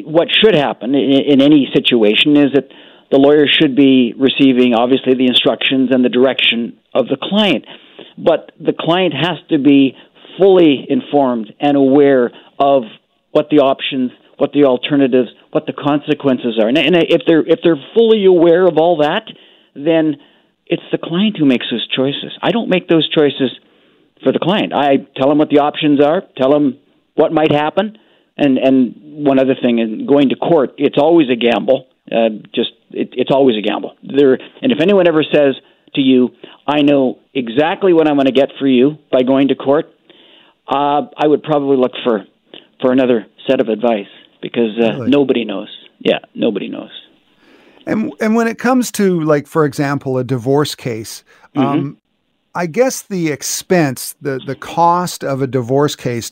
what 0.04 0.28
should 0.30 0.54
happen 0.54 0.94
in, 0.94 1.22
in 1.32 1.40
any 1.40 1.68
situation 1.74 2.36
is 2.36 2.52
that 2.54 2.68
the 3.10 3.18
lawyer 3.18 3.46
should 3.48 3.74
be 3.74 4.14
receiving 4.16 4.74
obviously 4.74 5.14
the 5.14 5.26
instructions 5.26 5.90
and 5.92 6.04
the 6.04 6.08
direction 6.08 6.78
of 6.94 7.06
the 7.08 7.16
client, 7.20 7.64
but 8.16 8.52
the 8.60 8.72
client 8.78 9.12
has 9.14 9.38
to 9.50 9.58
be 9.58 9.96
fully 10.38 10.86
informed 10.88 11.52
and 11.58 11.76
aware 11.76 12.30
of 12.58 12.84
what 13.32 13.48
the 13.50 13.58
options, 13.58 14.12
what 14.38 14.52
the 14.52 14.64
alternatives, 14.64 15.28
what 15.50 15.66
the 15.66 15.72
consequences 15.72 16.58
are. 16.62 16.68
And, 16.68 16.78
and 16.78 16.96
if 16.96 17.22
they're 17.26 17.46
if 17.46 17.58
they're 17.64 17.82
fully 17.94 18.24
aware 18.24 18.66
of 18.66 18.78
all 18.78 18.98
that, 18.98 19.26
then 19.74 20.16
it's 20.66 20.82
the 20.92 20.98
client 20.98 21.36
who 21.36 21.44
makes 21.44 21.66
those 21.70 21.86
choices. 21.88 22.30
I 22.40 22.52
don't 22.52 22.68
make 22.68 22.88
those 22.88 23.08
choices 23.10 23.50
for 24.22 24.32
the 24.32 24.38
client. 24.38 24.72
I 24.72 24.98
tell 25.16 25.28
them 25.28 25.38
what 25.38 25.48
the 25.48 25.58
options 25.58 26.00
are, 26.00 26.22
tell 26.36 26.52
them 26.52 26.78
what 27.14 27.32
might 27.32 27.50
happen, 27.50 27.98
and 28.40 28.58
and 28.58 29.26
one 29.26 29.38
other 29.38 29.54
thing, 29.60 29.78
in 29.78 30.06
going 30.06 30.30
to 30.30 30.36
court, 30.36 30.70
it's 30.78 30.98
always 30.98 31.28
a 31.30 31.36
gamble. 31.36 31.86
Uh, 32.10 32.30
just 32.54 32.72
it, 32.90 33.10
it's 33.12 33.30
always 33.30 33.56
a 33.56 33.62
gamble. 33.62 33.96
There, 34.02 34.34
and 34.62 34.72
if 34.72 34.80
anyone 34.80 35.06
ever 35.06 35.22
says 35.22 35.54
to 35.94 36.00
you, 36.00 36.30
"I 36.66 36.82
know 36.82 37.18
exactly 37.34 37.92
what 37.92 38.08
I'm 38.08 38.16
going 38.16 38.26
to 38.26 38.32
get 38.32 38.48
for 38.58 38.66
you 38.66 38.96
by 39.12 39.22
going 39.22 39.48
to 39.48 39.54
court," 39.54 39.86
uh, 40.66 41.02
I 41.16 41.26
would 41.26 41.42
probably 41.42 41.76
look 41.76 41.92
for 42.04 42.24
for 42.80 42.90
another 42.92 43.26
set 43.46 43.60
of 43.60 43.68
advice 43.68 44.10
because 44.42 44.72
uh, 44.82 44.94
Really? 44.94 45.10
nobody 45.10 45.44
knows. 45.44 45.68
Yeah, 46.00 46.20
nobody 46.34 46.68
knows. 46.68 46.90
And 47.86 48.12
and 48.20 48.34
when 48.34 48.48
it 48.48 48.58
comes 48.58 48.90
to 48.92 49.20
like, 49.20 49.46
for 49.46 49.64
example, 49.64 50.18
a 50.18 50.24
divorce 50.24 50.74
case, 50.74 51.24
Mm-hmm. 51.54 51.66
um, 51.66 51.96
I 52.54 52.66
guess 52.66 53.02
the 53.02 53.28
expense, 53.28 54.14
the 54.20 54.40
the 54.46 54.54
cost 54.54 55.24
of 55.24 55.42
a 55.42 55.46
divorce 55.46 55.96
case 55.96 56.30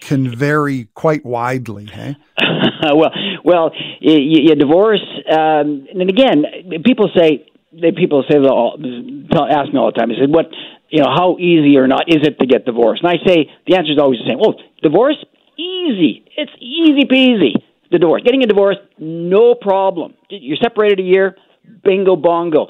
can 0.00 0.34
vary 0.34 0.88
quite 0.94 1.24
widely. 1.24 1.86
Hey, 1.86 2.16
well, 2.94 3.10
well, 3.44 3.70
you, 4.00 4.18
you 4.18 4.54
divorce, 4.54 5.04
um, 5.30 5.86
and 5.92 6.08
again, 6.08 6.44
people 6.84 7.10
say 7.16 7.46
they 7.72 7.92
people 7.92 8.24
say 8.30 8.38
all, 8.38 8.78
ask 8.78 9.72
me 9.72 9.78
all 9.78 9.90
the 9.92 9.98
time. 9.98 10.08
They 10.08 10.16
said, 10.20 10.30
"What, 10.30 10.46
you 10.90 11.02
know, 11.02 11.10
how 11.10 11.36
easy 11.38 11.76
or 11.76 11.86
not 11.86 12.08
is 12.08 12.26
it 12.26 12.38
to 12.38 12.46
get 12.46 12.64
divorced?" 12.64 13.02
And 13.02 13.10
I 13.10 13.24
say 13.26 13.50
the 13.66 13.76
answer 13.76 13.92
is 13.92 13.98
always 13.98 14.20
the 14.20 14.30
same. 14.30 14.38
Well, 14.38 14.54
divorce, 14.82 15.16
easy. 15.56 16.24
It's 16.36 16.52
easy 16.60 17.04
peasy. 17.04 17.54
The 17.90 17.98
divorce, 17.98 18.22
getting 18.24 18.42
a 18.42 18.46
divorce, 18.46 18.76
no 18.98 19.54
problem. 19.54 20.14
You're 20.28 20.56
separated 20.56 21.00
a 21.00 21.02
year, 21.02 21.36
bingo 21.84 22.16
bongo. 22.16 22.66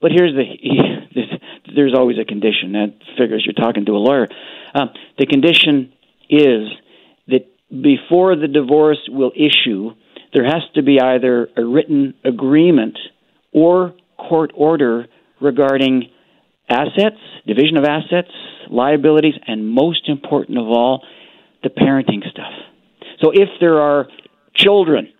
But 0.00 0.12
here's 0.12 0.34
the 0.34 0.44
there's 1.74 1.94
always 1.94 2.18
a 2.18 2.24
condition. 2.24 2.72
That 2.72 2.94
figures 3.16 3.44
you're 3.46 3.54
talking 3.54 3.84
to 3.86 3.92
a 3.92 3.98
lawyer. 3.98 4.28
Um, 4.74 4.90
the 5.18 5.26
condition 5.26 5.92
is 6.28 6.68
that 7.28 7.46
before 7.70 8.36
the 8.36 8.48
divorce 8.48 9.08
will 9.08 9.32
issue, 9.34 9.90
there 10.34 10.44
has 10.44 10.62
to 10.74 10.82
be 10.82 11.00
either 11.00 11.48
a 11.56 11.64
written 11.64 12.14
agreement 12.24 12.98
or 13.52 13.94
court 14.18 14.52
order 14.54 15.06
regarding 15.40 16.10
assets, 16.68 17.16
division 17.46 17.76
of 17.76 17.84
assets, 17.84 18.30
liabilities, 18.70 19.34
and 19.46 19.68
most 19.68 20.08
important 20.08 20.58
of 20.58 20.66
all, 20.66 21.02
the 21.62 21.70
parenting 21.70 22.28
stuff. 22.30 22.52
So 23.22 23.30
if 23.32 23.48
there 23.60 23.80
are 23.80 24.08
children, 24.54 25.12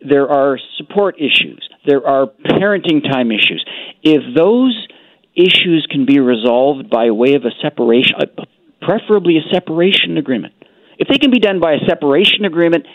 there 0.00 0.28
are 0.28 0.58
support 0.76 1.16
issues, 1.18 1.68
there 1.86 2.06
are 2.06 2.26
parenting 2.26 3.02
time 3.02 3.30
issues. 3.30 3.64
If 4.02 4.22
those 4.36 4.86
issues 5.34 5.86
can 5.90 6.04
be 6.04 6.18
resolved 6.18 6.90
by 6.90 7.10
way 7.10 7.34
of 7.34 7.44
a 7.44 7.50
separation, 7.62 8.14
preferably 8.88 9.36
a 9.36 9.52
separation 9.52 10.16
agreement, 10.16 10.54
if 10.98 11.08
they 11.08 11.18
can 11.18 11.30
be 11.30 11.38
done 11.38 11.60
by 11.60 11.74
a 11.74 11.86
separation 11.86 12.46
agreement, 12.46 12.86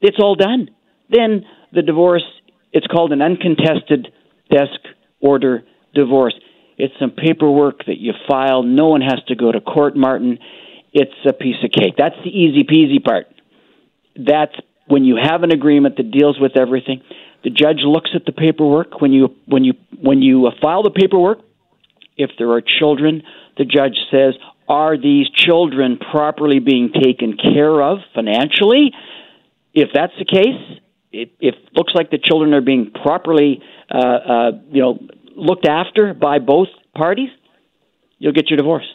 it's 0.00 0.16
all 0.18 0.34
done. 0.34 0.70
Then 1.10 1.44
the 1.72 1.82
divorce, 1.82 2.24
it's 2.72 2.86
called 2.86 3.12
an 3.12 3.20
uncontested 3.20 4.08
desk 4.50 4.80
order 5.20 5.64
divorce. 5.94 6.34
It's 6.78 6.94
some 6.98 7.10
paperwork 7.10 7.84
that 7.86 7.98
you 7.98 8.12
file. 8.26 8.62
No 8.62 8.88
one 8.88 9.02
has 9.02 9.22
to 9.28 9.34
go 9.34 9.52
to 9.52 9.60
court, 9.60 9.96
Martin. 9.96 10.38
It's 10.94 11.12
a 11.28 11.34
piece 11.34 11.62
of 11.62 11.70
cake. 11.70 11.94
That's 11.98 12.16
the 12.24 12.30
easy 12.30 12.64
peasy 12.64 13.04
part. 13.04 13.26
That's 14.16 14.54
when 14.86 15.04
you 15.04 15.18
have 15.22 15.42
an 15.42 15.52
agreement 15.52 15.98
that 15.98 16.10
deals 16.10 16.40
with 16.40 16.56
everything. 16.56 17.02
The 17.44 17.50
judge 17.50 17.80
looks 17.84 18.10
at 18.14 18.24
the 18.24 18.32
paperwork 18.32 19.00
when 19.00 19.12
you 19.12 19.36
when 19.46 19.64
you 19.64 19.74
when 20.00 20.22
you 20.22 20.50
file 20.62 20.82
the 20.82 20.90
paperwork. 20.90 21.40
If 22.16 22.30
there 22.38 22.50
are 22.50 22.60
children, 22.60 23.22
the 23.56 23.64
judge 23.64 23.96
says, 24.10 24.34
"Are 24.70 24.96
these 24.96 25.28
children 25.30 25.98
properly 25.98 26.60
being 26.60 26.92
taken 26.92 27.36
care 27.36 27.82
of 27.82 27.98
financially?" 28.14 28.92
If 29.74 29.90
that's 29.92 30.12
the 30.18 30.24
case, 30.24 30.80
if 31.12 31.28
it 31.40 31.54
looks 31.74 31.92
like 31.94 32.10
the 32.10 32.18
children 32.18 32.54
are 32.54 32.60
being 32.60 32.90
properly, 32.90 33.62
uh, 33.90 33.98
uh, 33.98 34.50
you 34.70 34.82
know, 34.82 34.98
looked 35.36 35.66
after 35.66 36.14
by 36.14 36.38
both 36.38 36.68
parties, 36.94 37.30
you'll 38.18 38.32
get 38.32 38.50
your 38.50 38.56
divorce. 38.56 38.86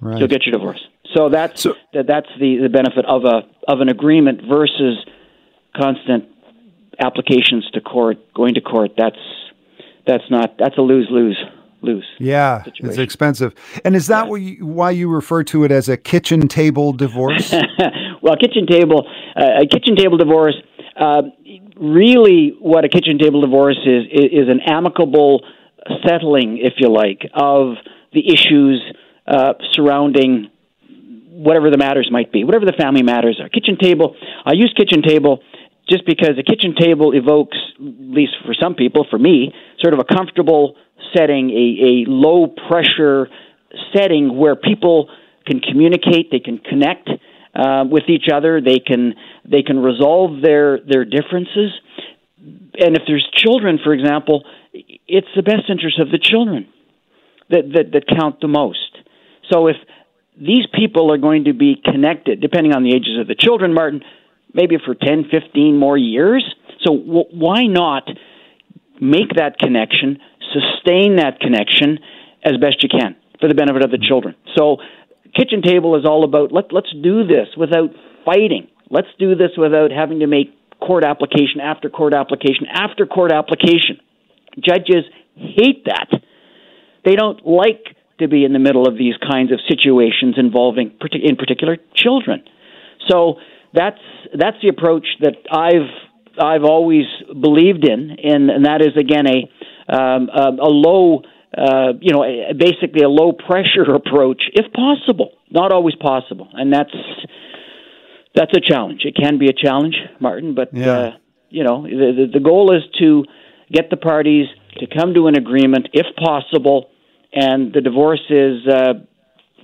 Right. 0.00 0.18
You'll 0.18 0.28
get 0.28 0.44
your 0.46 0.52
divorce. 0.52 0.80
So 1.14 1.28
that's 1.28 1.62
so, 1.62 1.74
that, 1.92 2.06
that's 2.06 2.28
the, 2.38 2.58
the 2.62 2.68
benefit 2.68 3.04
of 3.06 3.24
a 3.24 3.42
of 3.68 3.80
an 3.80 3.88
agreement 3.88 4.42
versus 4.48 4.98
constant 5.76 6.24
applications 6.98 7.68
to 7.72 7.80
court, 7.80 8.18
going 8.34 8.54
to 8.54 8.60
court. 8.60 8.92
That's 8.96 9.16
that's 10.06 10.24
not 10.30 10.56
that's 10.58 10.76
a 10.78 10.82
lose 10.82 11.08
lose 11.10 11.38
lose. 11.82 12.06
Yeah, 12.18 12.62
situation. 12.64 12.88
it's 12.88 12.98
expensive. 12.98 13.54
And 13.84 13.94
is 13.94 14.06
that 14.06 14.28
yeah. 14.28 14.36
you, 14.36 14.66
why 14.66 14.90
you 14.90 15.08
refer 15.08 15.42
to 15.44 15.64
it 15.64 15.70
as 15.70 15.88
a 15.88 15.96
kitchen 15.96 16.48
table 16.48 16.92
divorce? 16.92 17.52
well, 18.22 18.36
kitchen 18.36 18.66
table 18.66 19.06
uh, 19.36 19.62
a 19.62 19.66
kitchen 19.66 19.96
table 19.96 20.16
divorce. 20.16 20.56
Uh, 20.96 21.22
really, 21.80 22.54
what 22.60 22.84
a 22.84 22.88
kitchen 22.88 23.18
table 23.18 23.40
divorce 23.40 23.78
is 23.84 24.04
is 24.12 24.48
an 24.48 24.60
amicable 24.66 25.42
settling, 26.06 26.58
if 26.58 26.74
you 26.78 26.88
like, 26.88 27.22
of 27.34 27.74
the 28.12 28.28
issues 28.28 28.80
uh, 29.26 29.54
surrounding 29.72 30.50
whatever 31.30 31.70
the 31.70 31.78
matters 31.78 32.08
might 32.12 32.30
be, 32.30 32.44
whatever 32.44 32.64
the 32.64 32.74
family 32.78 33.02
matters 33.02 33.40
are. 33.42 33.48
Kitchen 33.48 33.76
table. 33.80 34.14
I 34.44 34.52
use 34.52 34.72
kitchen 34.76 35.02
table 35.02 35.40
just 35.88 36.06
because 36.06 36.38
a 36.38 36.42
kitchen 36.42 36.74
table 36.78 37.12
evokes, 37.12 37.56
at 37.76 38.14
least 38.14 38.32
for 38.44 38.54
some 38.54 38.74
people, 38.74 39.06
for 39.10 39.18
me, 39.18 39.52
sort 39.80 39.94
of 39.94 40.00
a 40.00 40.04
comfortable 40.04 40.76
setting, 41.14 41.50
a, 41.50 41.52
a 41.52 42.10
low 42.10 42.46
pressure 42.46 43.28
setting 43.94 44.36
where 44.36 44.56
people 44.56 45.08
can 45.46 45.60
communicate, 45.60 46.30
they 46.30 46.40
can 46.40 46.58
connect 46.58 47.08
uh, 47.54 47.84
with 47.88 48.04
each 48.08 48.26
other, 48.32 48.60
they 48.60 48.78
can 48.78 49.14
they 49.44 49.62
can 49.62 49.78
resolve 49.78 50.40
their 50.42 50.78
their 50.80 51.04
differences. 51.04 51.70
And 52.38 52.96
if 52.96 53.02
there's 53.06 53.28
children, 53.34 53.78
for 53.82 53.92
example, 53.92 54.44
it's 54.72 55.28
the 55.36 55.42
best 55.42 55.68
interest 55.68 56.00
of 56.00 56.10
the 56.10 56.18
children 56.18 56.68
that, 57.50 57.64
that, 57.74 57.92
that 57.92 58.06
count 58.08 58.40
the 58.40 58.48
most. 58.48 58.96
So 59.50 59.66
if 59.66 59.76
these 60.40 60.66
people 60.72 61.12
are 61.12 61.18
going 61.18 61.44
to 61.44 61.52
be 61.52 61.80
connected, 61.84 62.40
depending 62.40 62.72
on 62.72 62.82
the 62.82 62.94
ages 62.94 63.18
of 63.20 63.28
the 63.28 63.34
children, 63.34 63.74
Martin, 63.74 64.02
maybe 64.54 64.76
for 64.84 64.94
10, 64.94 65.26
15 65.30 65.78
more 65.78 65.98
years. 65.98 66.44
So 66.84 66.96
w- 66.96 67.24
why 67.30 67.66
not 67.66 68.08
make 69.00 69.34
that 69.36 69.58
connection, 69.58 70.18
sustain 70.52 71.16
that 71.16 71.40
connection 71.40 71.98
as 72.44 72.56
best 72.60 72.82
you 72.82 72.88
can 72.88 73.16
for 73.40 73.48
the 73.48 73.54
benefit 73.54 73.84
of 73.84 73.90
the 73.90 73.98
children? 73.98 74.34
So 74.56 74.78
kitchen 75.34 75.62
table 75.62 75.96
is 75.96 76.04
all 76.04 76.24
about 76.24 76.52
let, 76.52 76.72
let's 76.72 76.92
do 77.02 77.26
this 77.26 77.48
without 77.56 77.90
fighting. 78.24 78.68
Let's 78.90 79.08
do 79.18 79.34
this 79.34 79.52
without 79.56 79.90
having 79.90 80.20
to 80.20 80.26
make 80.26 80.54
court 80.80 81.04
application 81.04 81.60
after 81.62 81.88
court 81.88 82.14
application 82.14 82.66
after 82.70 83.06
court 83.06 83.32
application. 83.32 83.98
Judges 84.60 85.04
hate 85.34 85.84
that. 85.86 86.10
They 87.04 87.16
don't 87.16 87.46
like 87.46 87.96
to 88.18 88.28
be 88.28 88.44
in 88.44 88.52
the 88.52 88.58
middle 88.58 88.86
of 88.86 88.96
these 88.96 89.14
kinds 89.16 89.52
of 89.52 89.60
situations 89.66 90.34
involving, 90.36 90.92
in 91.12 91.36
particular, 91.36 91.78
children. 91.94 92.44
So 93.08 93.36
that's 93.72 94.00
that's 94.38 94.56
the 94.62 94.68
approach 94.68 95.06
that 95.20 95.36
I've 95.50 95.90
I've 96.40 96.64
always 96.64 97.04
believed 97.28 97.86
in, 97.88 98.10
and, 98.22 98.50
and 98.50 98.64
that 98.64 98.80
is 98.80 98.96
again 98.98 99.26
a 99.26 99.94
um, 99.94 100.28
a, 100.28 100.48
a 100.62 100.70
low. 100.70 101.22
Uh, 101.54 101.92
you 102.00 102.14
know, 102.14 102.24
a, 102.24 102.54
basically 102.54 103.02
a 103.02 103.10
low 103.10 103.32
pressure 103.32 103.84
approach, 103.94 104.42
if 104.54 104.72
possible. 104.72 105.32
Not 105.50 105.70
always 105.70 105.94
possible, 105.96 106.48
and 106.54 106.72
that's 106.72 106.94
that's 108.34 108.52
a 108.56 108.60
challenge. 108.60 109.02
It 109.04 109.14
can 109.14 109.38
be 109.38 109.48
a 109.48 109.52
challenge, 109.52 109.94
Martin, 110.18 110.54
but 110.54 110.70
yeah. 110.72 110.90
uh, 110.90 111.10
you 111.50 111.62
know, 111.62 111.82
the, 111.82 112.30
the 112.32 112.40
goal 112.40 112.74
is 112.74 112.82
to 113.00 113.24
get 113.70 113.90
the 113.90 113.98
parties 113.98 114.46
to 114.78 114.86
come 114.86 115.12
to 115.14 115.26
an 115.26 115.36
agreement, 115.36 115.88
if 115.92 116.06
possible, 116.16 116.90
and 117.32 117.72
the 117.72 117.80
divorce 117.80 118.24
is 118.30 118.66
uh, 118.66 118.94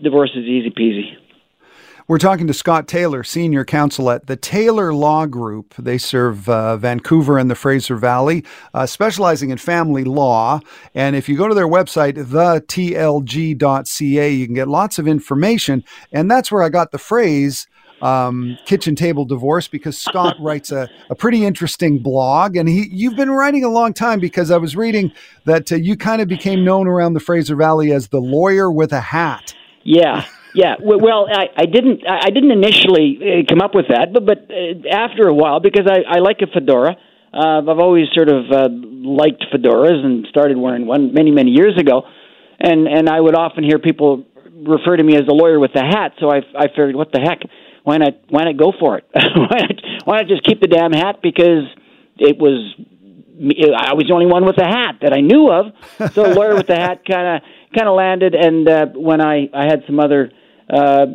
divorce 0.02 0.30
is 0.34 0.44
easy 0.44 0.70
peasy. 0.70 1.16
We're 2.08 2.16
talking 2.16 2.46
to 2.46 2.54
Scott 2.54 2.88
Taylor, 2.88 3.22
senior 3.22 3.66
counsel 3.66 4.10
at 4.10 4.28
the 4.28 4.36
Taylor 4.36 4.94
Law 4.94 5.26
Group. 5.26 5.74
They 5.78 5.98
serve 5.98 6.48
uh, 6.48 6.78
Vancouver 6.78 7.36
and 7.36 7.50
the 7.50 7.54
Fraser 7.54 7.96
Valley, 7.96 8.46
uh, 8.72 8.86
specializing 8.86 9.50
in 9.50 9.58
family 9.58 10.04
law. 10.04 10.60
And 10.94 11.14
if 11.14 11.28
you 11.28 11.36
go 11.36 11.48
to 11.48 11.54
their 11.54 11.68
website, 11.68 12.14
thetlg.ca, 12.14 13.60
you 14.32 14.46
can 14.46 14.54
get 14.54 14.68
lots 14.68 14.98
of 14.98 15.06
information. 15.06 15.84
And 16.10 16.30
that's 16.30 16.50
where 16.50 16.62
I 16.62 16.70
got 16.70 16.92
the 16.92 16.98
phrase 16.98 17.66
um, 18.00 18.56
kitchen 18.64 18.96
table 18.96 19.26
divorce 19.26 19.68
because 19.68 19.98
Scott 19.98 20.36
writes 20.40 20.72
a, 20.72 20.88
a 21.10 21.14
pretty 21.14 21.44
interesting 21.44 21.98
blog, 21.98 22.56
and 22.56 22.70
he 22.70 22.88
you've 22.90 23.16
been 23.16 23.32
writing 23.32 23.64
a 23.64 23.68
long 23.68 23.92
time 23.92 24.18
because 24.18 24.50
I 24.50 24.56
was 24.56 24.74
reading 24.74 25.12
that 25.44 25.70
uh, 25.72 25.76
you 25.76 25.94
kind 25.94 26.22
of 26.22 26.28
became 26.28 26.64
known 26.64 26.88
around 26.88 27.12
the 27.12 27.20
Fraser 27.20 27.54
Valley 27.56 27.92
as 27.92 28.08
the 28.08 28.20
lawyer 28.20 28.72
with 28.72 28.92
a 28.92 29.00
hat. 29.00 29.54
Yeah. 29.82 30.24
Yeah, 30.58 30.74
well, 30.82 31.28
I, 31.30 31.46
I 31.56 31.66
didn't. 31.66 32.02
I 32.08 32.30
didn't 32.30 32.50
initially 32.50 33.06
uh, 33.22 33.46
come 33.48 33.60
up 33.60 33.76
with 33.76 33.86
that, 33.90 34.12
but 34.12 34.26
but 34.26 34.38
uh, 34.50 34.88
after 34.90 35.28
a 35.28 35.34
while, 35.34 35.60
because 35.60 35.86
I, 35.86 36.16
I 36.16 36.18
like 36.18 36.38
a 36.42 36.48
fedora. 36.52 36.96
Uh, 37.32 37.58
I've 37.60 37.78
always 37.78 38.06
sort 38.12 38.28
of 38.28 38.50
uh, 38.50 38.68
liked 39.22 39.44
fedoras 39.52 40.02
and 40.04 40.26
started 40.28 40.56
wearing 40.56 40.84
one 40.86 41.14
many 41.14 41.30
many 41.30 41.52
years 41.52 41.78
ago, 41.78 42.02
and 42.58 42.88
and 42.88 43.08
I 43.08 43.20
would 43.20 43.36
often 43.36 43.62
hear 43.62 43.78
people 43.78 44.24
refer 44.66 44.96
to 44.96 45.04
me 45.04 45.14
as 45.14 45.26
the 45.26 45.34
lawyer 45.34 45.60
with 45.60 45.74
the 45.74 45.84
hat. 45.84 46.14
So 46.18 46.28
I 46.28 46.38
I 46.58 46.66
figured, 46.68 46.96
what 46.96 47.12
the 47.12 47.20
heck? 47.20 47.38
why 47.88 47.96
not 47.96 48.14
why 48.28 48.44
not 48.44 48.56
go 48.56 48.72
for 48.78 48.98
it? 48.98 49.04
why 49.14 49.60
not 49.60 49.76
why 50.04 50.16
not 50.18 50.26
just 50.28 50.42
keep 50.44 50.60
the 50.60 50.66
damn 50.66 50.92
hat 50.92 51.20
because 51.22 51.64
it 52.18 52.36
was 52.36 52.74
I 53.40 53.94
was 53.94 54.06
the 54.08 54.12
only 54.12 54.26
one 54.26 54.44
with 54.44 54.58
a 54.58 54.66
hat 54.66 54.96
that 55.02 55.12
I 55.14 55.20
knew 55.20 55.50
of. 55.50 55.66
So 56.12 56.24
the 56.24 56.34
lawyer 56.34 56.54
with 56.54 56.66
the 56.66 56.74
hat 56.76 57.02
kind 57.08 57.36
of 57.36 57.42
kind 57.74 57.88
of 57.88 57.94
landed, 57.94 58.34
and 58.34 58.68
uh, 58.68 58.86
when 58.94 59.20
I 59.20 59.48
I 59.54 59.64
had 59.64 59.84
some 59.86 60.00
other 60.00 60.32
uh, 60.70 61.06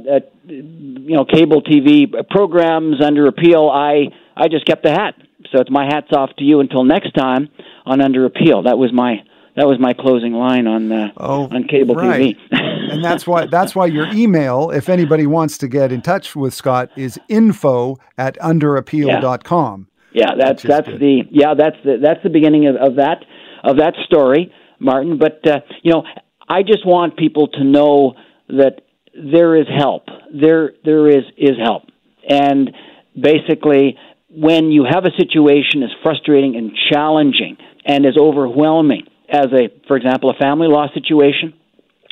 you 0.46 1.16
know 1.16 1.26
cable 1.26 1.62
TV 1.62 2.12
programs 2.30 3.04
under 3.04 3.28
appeal, 3.28 3.70
I 3.70 4.06
I 4.36 4.48
just 4.48 4.66
kept 4.66 4.84
the 4.84 4.92
hat. 4.92 5.16
So 5.52 5.60
it's 5.60 5.70
my 5.70 5.86
hats 5.86 6.08
off 6.14 6.32
to 6.38 6.44
you 6.44 6.60
until 6.60 6.84
next 6.84 7.12
time 7.12 7.50
on 7.86 8.02
Under 8.02 8.26
Appeal. 8.26 8.64
That 8.64 8.78
was 8.78 8.92
my 8.94 9.18
that 9.56 9.68
was 9.68 9.80
my 9.80 9.94
closing 9.94 10.34
line 10.34 10.66
on 10.68 10.92
uh, 10.92 11.12
oh, 11.18 11.44
on 11.52 11.68
cable 11.68 11.96
right. 11.96 12.36
TV. 12.36 12.58
and 12.92 13.04
that's 13.04 13.28
why 13.28 13.46
that's 13.46 13.76
why 13.76 13.86
your 13.86 14.08
email, 14.14 14.72
if 14.72 14.90
anybody 14.90 15.28
wants 15.28 15.58
to 15.60 15.68
get 15.68 15.92
in 15.92 16.02
touch 16.02 16.36
with 16.36 16.54
Scott, 16.54 16.90
is 16.96 17.20
info 17.30 17.98
at 18.18 18.38
underappeal.com. 18.40 19.88
Yeah, 20.14 20.24
yeah 20.24 20.36
that's 20.38 20.64
that's 20.64 20.88
good. 20.88 21.00
the 21.00 21.22
yeah 21.30 21.54
that's 21.56 21.78
the 21.84 21.98
that's 22.02 22.24
the 22.24 22.30
beginning 22.30 22.68
of, 22.68 22.76
of 22.76 22.96
that 22.96 23.26
of 23.64 23.78
that 23.78 23.94
story, 24.06 24.52
Martin. 24.80 25.20
But 25.20 25.48
uh, 25.48 25.60
you 25.84 25.92
know, 25.92 26.04
I 26.48 26.64
just 26.64 26.86
want 26.86 27.18
people 27.18 27.48
to 27.50 27.64
know 27.64 28.16
that 28.48 28.82
there 29.14 29.56
is 29.56 29.68
help. 29.68 30.06
There 30.34 30.74
there 30.84 31.08
is 31.08 31.24
is 31.38 31.58
help, 31.62 31.84
and 32.28 32.72
basically, 33.20 33.98
when 34.30 34.72
you 34.72 34.86
have 34.90 35.06
a 35.06 35.12
situation 35.18 35.84
as 35.84 35.90
frustrating 36.02 36.56
and 36.56 36.72
challenging 36.92 37.58
and 37.86 38.06
as 38.06 38.16
overwhelming 38.18 39.04
as 39.30 39.48
a, 39.48 39.70
for 39.88 39.98
example, 39.98 40.30
a 40.30 40.36
family 40.36 40.68
law 40.68 40.88
situation. 40.94 41.54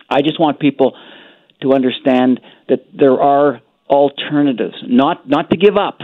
I 0.10 0.22
just 0.22 0.40
want 0.40 0.60
people 0.60 0.98
to 1.62 1.74
understand 1.74 2.42
that 2.68 2.80
there 2.98 3.20
are 3.22 3.62
alternatives, 3.90 4.76
not 4.84 5.30
not 5.30 5.50
to 5.52 5.58
give 5.58 5.78
up, 5.78 6.00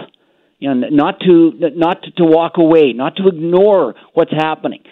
you 0.59 0.73
know, 0.73 0.87
not 0.89 1.19
to 1.21 1.51
not 1.75 2.03
to 2.03 2.23
walk 2.23 2.53
away, 2.57 2.93
not 2.93 3.15
to 3.17 3.27
ignore 3.27 3.95
what's 4.13 4.31
happening. 4.31 4.83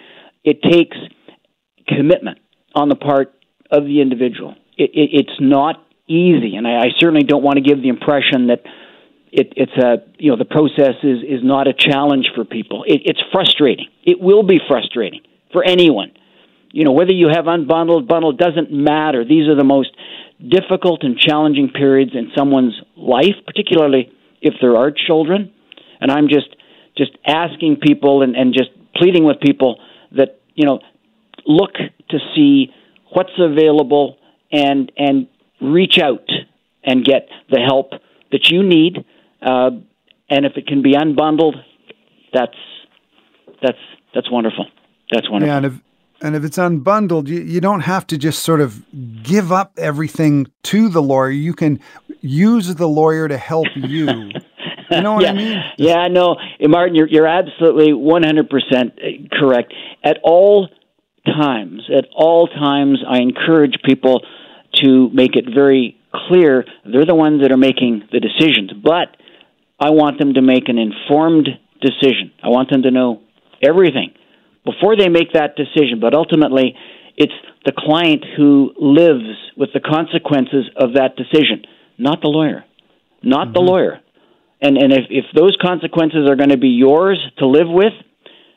It 0.44 0.62
takes 0.62 0.96
commitment 1.88 2.38
on 2.74 2.88
the 2.88 2.96
part 2.96 3.32
of 3.70 3.84
the 3.84 4.00
individual. 4.00 4.54
It, 4.76 4.90
it, 4.92 5.10
it's 5.12 5.40
not 5.40 5.85
easy, 6.08 6.56
and 6.56 6.66
I, 6.66 6.86
I 6.86 6.88
certainly 6.98 7.24
don't 7.24 7.42
want 7.42 7.56
to 7.56 7.62
give 7.62 7.82
the 7.82 7.88
impression 7.88 8.48
that 8.48 8.62
it, 9.32 9.52
it's 9.56 9.72
a 9.72 10.04
you 10.18 10.30
know 10.30 10.36
the 10.36 10.44
process 10.44 10.94
is 11.02 11.18
is 11.22 11.40
not 11.42 11.68
a 11.68 11.72
challenge 11.72 12.30
for 12.34 12.44
people. 12.44 12.84
It, 12.84 13.02
it's 13.04 13.20
frustrating. 13.32 13.88
It 14.04 14.20
will 14.20 14.42
be 14.42 14.60
frustrating 14.66 15.22
for 15.52 15.64
anyone. 15.64 16.12
You 16.70 16.84
know, 16.84 16.92
whether 16.92 17.12
you 17.12 17.28
have 17.28 17.46
unbundled, 17.46 18.06
bundled, 18.06 18.38
doesn't 18.38 18.70
matter. 18.70 19.24
These 19.24 19.48
are 19.48 19.54
the 19.56 19.64
most 19.64 19.90
difficult 20.46 21.02
and 21.02 21.18
challenging 21.18 21.70
periods 21.70 22.12
in 22.14 22.30
someone's 22.36 22.74
life, 22.96 23.34
particularly 23.46 24.12
if 24.42 24.54
there 24.60 24.76
are 24.76 24.90
children. 24.90 25.52
And 26.00 26.10
I'm 26.10 26.28
just 26.28 26.54
just 26.96 27.12
asking 27.26 27.76
people 27.82 28.22
and, 28.22 28.36
and 28.36 28.54
just 28.54 28.70
pleading 28.94 29.24
with 29.24 29.40
people 29.40 29.80
that, 30.12 30.40
you 30.54 30.64
know, 30.64 30.80
look 31.46 31.74
to 32.10 32.18
see 32.34 32.72
what's 33.12 33.38
available 33.38 34.18
and 34.52 34.90
and 34.96 35.28
reach 35.60 35.98
out 35.98 36.28
and 36.84 37.04
get 37.04 37.28
the 37.50 37.60
help 37.60 37.90
that 38.32 38.48
you 38.50 38.62
need. 38.62 39.04
Uh, 39.42 39.70
and 40.28 40.44
if 40.44 40.56
it 40.56 40.66
can 40.66 40.82
be 40.82 40.94
unbundled, 40.94 41.54
that's 42.32 42.56
that's 43.62 43.78
that's 44.14 44.30
wonderful. 44.30 44.66
That's 45.10 45.30
wonderful. 45.30 45.48
Yeah, 45.48 45.56
and 45.58 45.66
if 45.66 45.80
and 46.22 46.34
if 46.34 46.44
it's 46.44 46.58
unbundled, 46.58 47.28
you, 47.28 47.40
you 47.40 47.60
don't 47.60 47.80
have 47.80 48.06
to 48.08 48.18
just 48.18 48.42
sort 48.42 48.60
of 48.60 48.82
give 49.22 49.52
up 49.52 49.72
everything 49.76 50.46
to 50.64 50.88
the 50.88 51.02
lawyer. 51.02 51.30
You 51.30 51.54
can 51.54 51.80
use 52.20 52.74
the 52.74 52.88
lawyer 52.88 53.28
to 53.28 53.36
help 53.36 53.66
you 53.76 54.30
You 54.90 55.00
know 55.00 55.14
what 55.14 55.22
yeah. 55.22 55.30
I 55.30 55.34
mean? 55.34 55.62
Yeah, 55.78 56.06
no, 56.08 56.36
Martin, 56.60 56.94
you're 56.94 57.08
you're 57.08 57.26
absolutely 57.26 57.92
100% 57.92 59.30
correct. 59.32 59.74
At 60.04 60.18
all 60.22 60.68
times, 61.24 61.88
at 61.94 62.06
all 62.14 62.46
times, 62.46 63.02
I 63.08 63.18
encourage 63.18 63.74
people 63.84 64.24
to 64.84 65.10
make 65.12 65.36
it 65.36 65.44
very 65.52 65.98
clear 66.12 66.64
they're 66.84 67.04
the 67.04 67.14
ones 67.14 67.42
that 67.42 67.52
are 67.52 67.56
making 67.56 68.08
the 68.12 68.20
decisions, 68.20 68.72
but 68.72 69.16
I 69.78 69.90
want 69.90 70.18
them 70.18 70.34
to 70.34 70.42
make 70.42 70.68
an 70.68 70.78
informed 70.78 71.48
decision. 71.80 72.32
I 72.42 72.48
want 72.48 72.70
them 72.70 72.82
to 72.82 72.90
know 72.90 73.22
everything 73.62 74.14
before 74.64 74.96
they 74.96 75.08
make 75.08 75.32
that 75.32 75.56
decision, 75.56 76.00
but 76.00 76.14
ultimately, 76.14 76.74
it's 77.16 77.32
the 77.64 77.72
client 77.76 78.24
who 78.36 78.72
lives 78.78 79.24
with 79.56 79.70
the 79.72 79.80
consequences 79.80 80.68
of 80.76 80.94
that 80.94 81.16
decision, 81.16 81.64
not 81.98 82.20
the 82.20 82.28
lawyer. 82.28 82.64
Not 83.22 83.48
mm-hmm. 83.48 83.54
the 83.54 83.60
lawyer. 83.60 84.00
And 84.60 84.76
and 84.76 84.92
if, 84.92 85.04
if 85.10 85.24
those 85.34 85.56
consequences 85.60 86.28
are 86.28 86.36
going 86.36 86.50
to 86.50 86.58
be 86.58 86.68
yours 86.68 87.18
to 87.38 87.46
live 87.46 87.68
with, 87.68 87.92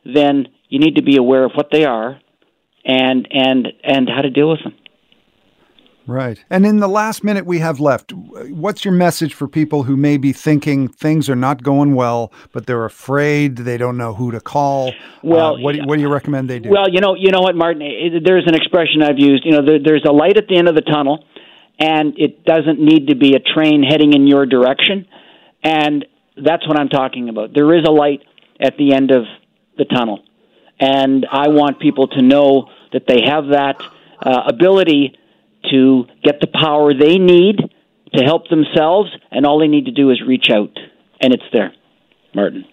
then 0.06 0.48
you 0.70 0.80
need 0.80 0.96
to 0.96 1.04
be 1.04 1.18
aware 1.18 1.44
of 1.44 1.52
what 1.56 1.70
they 1.72 1.86
are 1.86 2.20
and 2.86 3.28
and 3.32 3.68
and 3.84 4.10
how 4.10 4.22
to 4.22 4.30
deal 4.30 4.50
with 4.50 4.64
them. 4.64 4.76
Right. 6.10 6.44
And 6.50 6.66
in 6.66 6.80
the 6.80 6.88
last 6.88 7.24
minute 7.24 7.46
we 7.46 7.60
have 7.60 7.80
left, 7.80 8.14
what's 8.14 8.84
your 8.84 8.94
message 8.94 9.36
for 9.36 9.48
people 9.48 9.84
who 9.84 9.96
may 9.96 10.18
be 10.18 10.34
thinking 10.34 10.88
things 10.88 11.30
are 11.30 11.36
not 11.36 11.62
going 11.62 11.94
well, 11.94 12.34
but 12.52 12.66
they're 12.66 12.86
afraid, 12.86 13.58
they 13.58 13.78
don't 13.78 13.96
know 13.96 14.16
who 14.16 14.32
to 14.32 14.42
call? 14.42 14.92
Well, 15.22 15.56
uh, 15.56 15.60
what, 15.62 15.76
do, 15.76 15.82
what 15.86 15.98
do 15.98 16.02
you 16.02 16.12
recommend 16.12 16.50
they 16.50 16.58
do? 16.58 16.70
Well, 16.72 16.90
you 16.90 17.00
know, 17.00 17.14
you 17.16 17.30
know 17.30 17.42
what, 17.42 17.56
Martin. 17.56 17.82
There's 18.24 18.48
an 18.48 18.56
expression 18.56 19.04
I've 19.04 19.20
used. 19.20 19.46
You 19.46 19.52
know, 19.52 19.66
there, 19.66 19.80
there's 19.84 20.04
a 20.04 20.12
light 20.12 20.38
at 20.38 20.48
the 20.48 20.58
end 20.58 20.68
of 20.68 20.74
the 20.74 20.82
tunnel, 20.82 21.24
and 21.80 22.18
it 22.18 22.44
doesn't 22.44 22.80
need 22.80 23.10
to 23.10 23.16
be 23.16 23.36
a 23.36 23.40
train 23.40 23.84
heading 23.84 24.14
in 24.14 24.26
your 24.26 24.48
direction. 24.48 25.06
And 25.64 26.06
that's 26.44 26.68
what 26.68 26.80
I'm 26.80 26.90
talking 26.90 27.30
about. 27.30 27.54
There 27.54 27.72
is 27.78 27.86
a 27.88 27.92
light 27.92 28.24
at 28.60 28.78
the 28.78 28.94
end 28.94 29.12
of 29.12 29.26
the 29.78 29.86
tunnel, 29.86 30.24
and 30.80 31.28
I 31.32 31.50
want 31.50 31.80
people 31.80 32.08
to 32.08 32.22
know 32.24 32.70
that 32.94 33.04
they 33.08 33.22
have 33.26 33.50
that 33.50 33.80
uh, 34.22 34.42
ability 34.48 35.19
to 35.72 36.06
get 36.24 36.40
the 36.42 36.48
power 36.48 36.94
they 36.94 37.18
need 37.18 37.58
to 38.14 38.24
help 38.24 38.50
themselves, 38.50 39.10
and 39.32 39.46
all 39.46 39.60
they 39.60 39.68
need 39.68 39.86
to 39.86 39.92
do 39.92 40.10
is 40.10 40.22
reach 40.26 40.50
out, 40.52 40.76
and 41.22 41.34
it's 41.34 41.44
there. 41.54 41.74
Martin. 42.34 42.66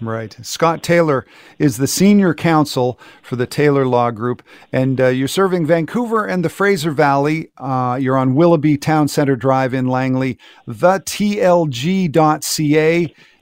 Right. 0.00 0.34
Scott 0.42 0.82
Taylor 0.82 1.26
is 1.58 1.76
the 1.76 1.86
senior 1.86 2.32
counsel 2.32 2.98
for 3.22 3.36
the 3.36 3.46
Taylor 3.46 3.86
Law 3.86 4.10
Group, 4.10 4.42
and 4.72 4.98
uh, 4.98 5.08
you're 5.08 5.28
serving 5.28 5.66
Vancouver 5.66 6.24
and 6.24 6.42
the 6.42 6.48
Fraser 6.48 6.90
Valley. 6.90 7.50
Uh, 7.58 7.98
you're 8.00 8.16
on 8.16 8.34
Willoughby 8.34 8.78
Town 8.78 9.08
Center 9.08 9.36
Drive 9.36 9.74
in 9.74 9.88
Langley. 9.88 10.38
TheTLG.ca 10.66 11.54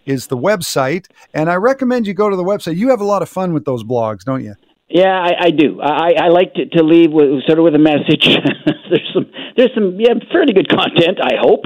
is 0.05 0.27
the 0.27 0.37
website, 0.37 1.07
and 1.33 1.49
I 1.49 1.55
recommend 1.55 2.09
you 2.09 2.15
go 2.15 2.29
to 2.29 2.37
the 2.37 2.43
website. 2.43 2.77
You 2.77 2.89
have 2.91 3.01
a 3.01 3.05
lot 3.05 3.23
of 3.23 3.29
fun 3.29 3.53
with 3.53 3.65
those 3.65 3.85
blogs, 3.85 4.25
don't 4.25 4.43
you? 4.43 4.57
Yeah, 4.89 5.13
I, 5.13 5.47
I 5.47 5.51
do. 5.51 5.81
I, 5.83 6.13
I 6.13 6.29
like 6.29 6.55
to, 6.55 6.65
to 6.67 6.83
leave 6.83 7.13
with 7.13 7.45
sort 7.47 7.59
of 7.59 7.65
with 7.65 7.75
a 7.75 7.79
message. 7.79 8.25
there's 8.91 9.11
some 9.13 9.31
there's 9.55 9.75
some 9.75 10.01
yeah 10.01 10.15
fairly 10.33 10.55
good 10.55 10.69
content. 10.69 11.19
I 11.21 11.37
hope 11.39 11.65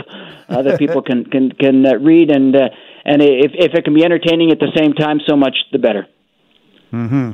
uh, 0.49 0.63
that 0.63 0.79
people 0.79 1.03
can 1.09 1.25
can 1.25 1.53
can 1.53 1.87
uh, 1.87 1.95
read 1.95 2.31
and 2.31 2.55
uh, 2.57 2.69
and 3.05 3.23
if 3.23 3.53
if 3.55 3.75
it 3.75 3.85
can 3.85 3.95
be 3.95 4.05
entertaining 4.05 4.51
at 4.51 4.59
the 4.59 4.73
same 4.77 4.93
time, 4.95 5.21
so 5.25 5.37
much 5.37 5.57
the 5.71 5.79
better. 5.79 6.09
Hmm. 6.91 7.33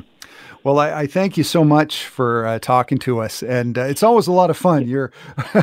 Well, 0.63 0.77
I, 0.77 0.91
I, 0.91 1.07
thank 1.07 1.37
you 1.37 1.43
so 1.43 1.63
much 1.63 2.05
for 2.05 2.45
uh, 2.45 2.59
talking 2.59 2.97
to 2.99 3.19
us, 3.19 3.41
and 3.41 3.77
uh, 3.77 3.83
it's 3.83 4.03
always 4.03 4.27
a 4.27 4.31
lot 4.31 4.49
of 4.49 4.57
fun. 4.57 4.87
You're 4.87 5.11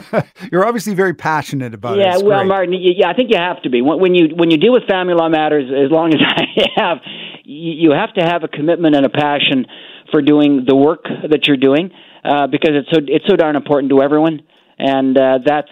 you're 0.51 0.67
obviously 0.67 0.95
very 0.95 1.15
passionate 1.15 1.75
about 1.75 1.99
yeah, 1.99 2.17
it. 2.17 2.23
Yeah, 2.23 2.27
well, 2.27 2.39
great. 2.41 2.49
Martin, 2.49 2.75
yeah, 2.75 3.09
I 3.09 3.15
think 3.15 3.31
you 3.31 3.37
have 3.37 3.63
to 3.63 3.71
be 3.71 3.83
when, 3.83 4.01
when 4.01 4.15
you 4.15 4.35
when 4.35 4.51
you 4.51 4.57
deal 4.57 4.73
with 4.73 4.85
family 4.89 5.15
law 5.15 5.29
matters. 5.29 5.71
As 5.71 5.91
long 5.93 6.15
as 6.15 6.21
I 6.21 6.45
have, 6.77 6.99
you 7.45 7.93
have 7.93 8.13
to 8.15 8.23
have 8.23 8.43
a 8.43 8.49
commitment 8.49 8.97
and 8.97 9.05
a 9.07 9.11
passion 9.11 9.67
for 10.11 10.23
doing 10.23 10.65
the 10.67 10.75
work 10.77 11.05
that 11.05 11.47
you're 11.47 11.57
doing 11.57 11.91
uh, 12.25 12.47
because 12.47 12.71
it's 12.75 12.89
so 12.91 13.01
it's 13.07 13.27
so 13.27 13.37
darn 13.37 13.57
important 13.57 13.91
to 13.91 14.03
everyone, 14.03 14.41
and 14.79 15.17
uh, 15.17 15.39
that's 15.45 15.71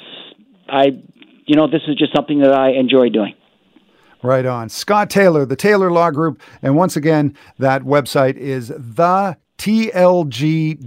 I, 0.68 1.02
you 1.46 1.56
know, 1.56 1.66
this 1.66 1.82
is 1.88 1.96
just 1.96 2.14
something 2.14 2.40
that 2.40 2.52
I 2.52 2.70
enjoy 2.70 3.08
doing. 3.08 3.34
Right 4.22 4.46
on. 4.46 4.68
Scott 4.70 5.10
Taylor, 5.10 5.44
the 5.44 5.56
Taylor 5.56 5.90
Law 5.90 6.10
Group, 6.10 6.40
and 6.62 6.76
once 6.76 6.96
again, 6.96 7.36
that 7.58 7.82
website 7.82 8.36
is 8.36 8.68
the 8.68 9.36
tlg.ca. 9.58 10.82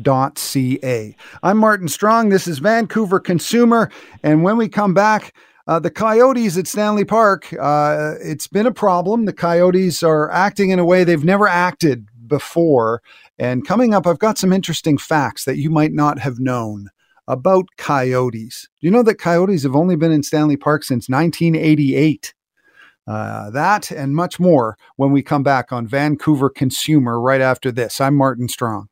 I'm 1.43 1.57
Martin 1.57 1.88
Strong. 1.88 2.29
This 2.29 2.47
is 2.47 2.57
Vancouver 2.60 3.19
Consumer. 3.19 3.91
And 4.23 4.43
when 4.43 4.57
we 4.57 4.67
come 4.67 4.93
back, 4.95 5.36
uh, 5.67 5.79
the 5.79 5.91
coyotes 5.91 6.57
at 6.57 6.65
Stanley 6.65 7.05
Park, 7.05 7.53
uh, 7.60 8.15
it's 8.21 8.47
been 8.47 8.65
a 8.65 8.71
problem. 8.71 9.25
The 9.25 9.33
coyotes 9.33 10.01
are 10.01 10.31
acting 10.31 10.71
in 10.71 10.79
a 10.79 10.86
way 10.86 11.03
they've 11.03 11.23
never 11.23 11.47
acted 11.47 12.07
before. 12.27 13.01
And 13.39 13.67
coming 13.67 13.93
up, 13.93 14.08
I've 14.08 14.19
got 14.19 14.38
some 14.38 14.52
interesting 14.52 14.97
facts 14.97 15.45
that 15.45 15.58
you 15.58 15.69
might 15.69 15.93
not 15.93 16.19
have 16.19 16.39
known 16.39 16.89
about 17.28 17.65
coyotes. 17.78 18.67
Do 18.80 18.88
you 18.88 18.91
know 18.91 19.04
that 19.04 19.15
coyotes 19.15 19.63
have 19.63 19.76
only 19.76 19.95
been 19.95 20.12
in 20.12 20.23
Stanley 20.23 20.58
Park 20.58 20.84
since 20.84 21.10
1988? 21.10 22.34
Uh, 23.06 23.50
that 23.52 23.91
and 23.91 24.15
much 24.15 24.39
more 24.39 24.78
when 24.97 25.12
we 25.12 25.21
come 25.21 25.43
back 25.43 25.71
on 25.71 25.88
Vancouver 25.88 26.50
Consumer 26.50 27.19
right 27.21 27.41
after 27.41 27.71
this. 27.71 28.02
I'm 28.02 28.15
Martin 28.15 28.50
Strong. 28.50 28.89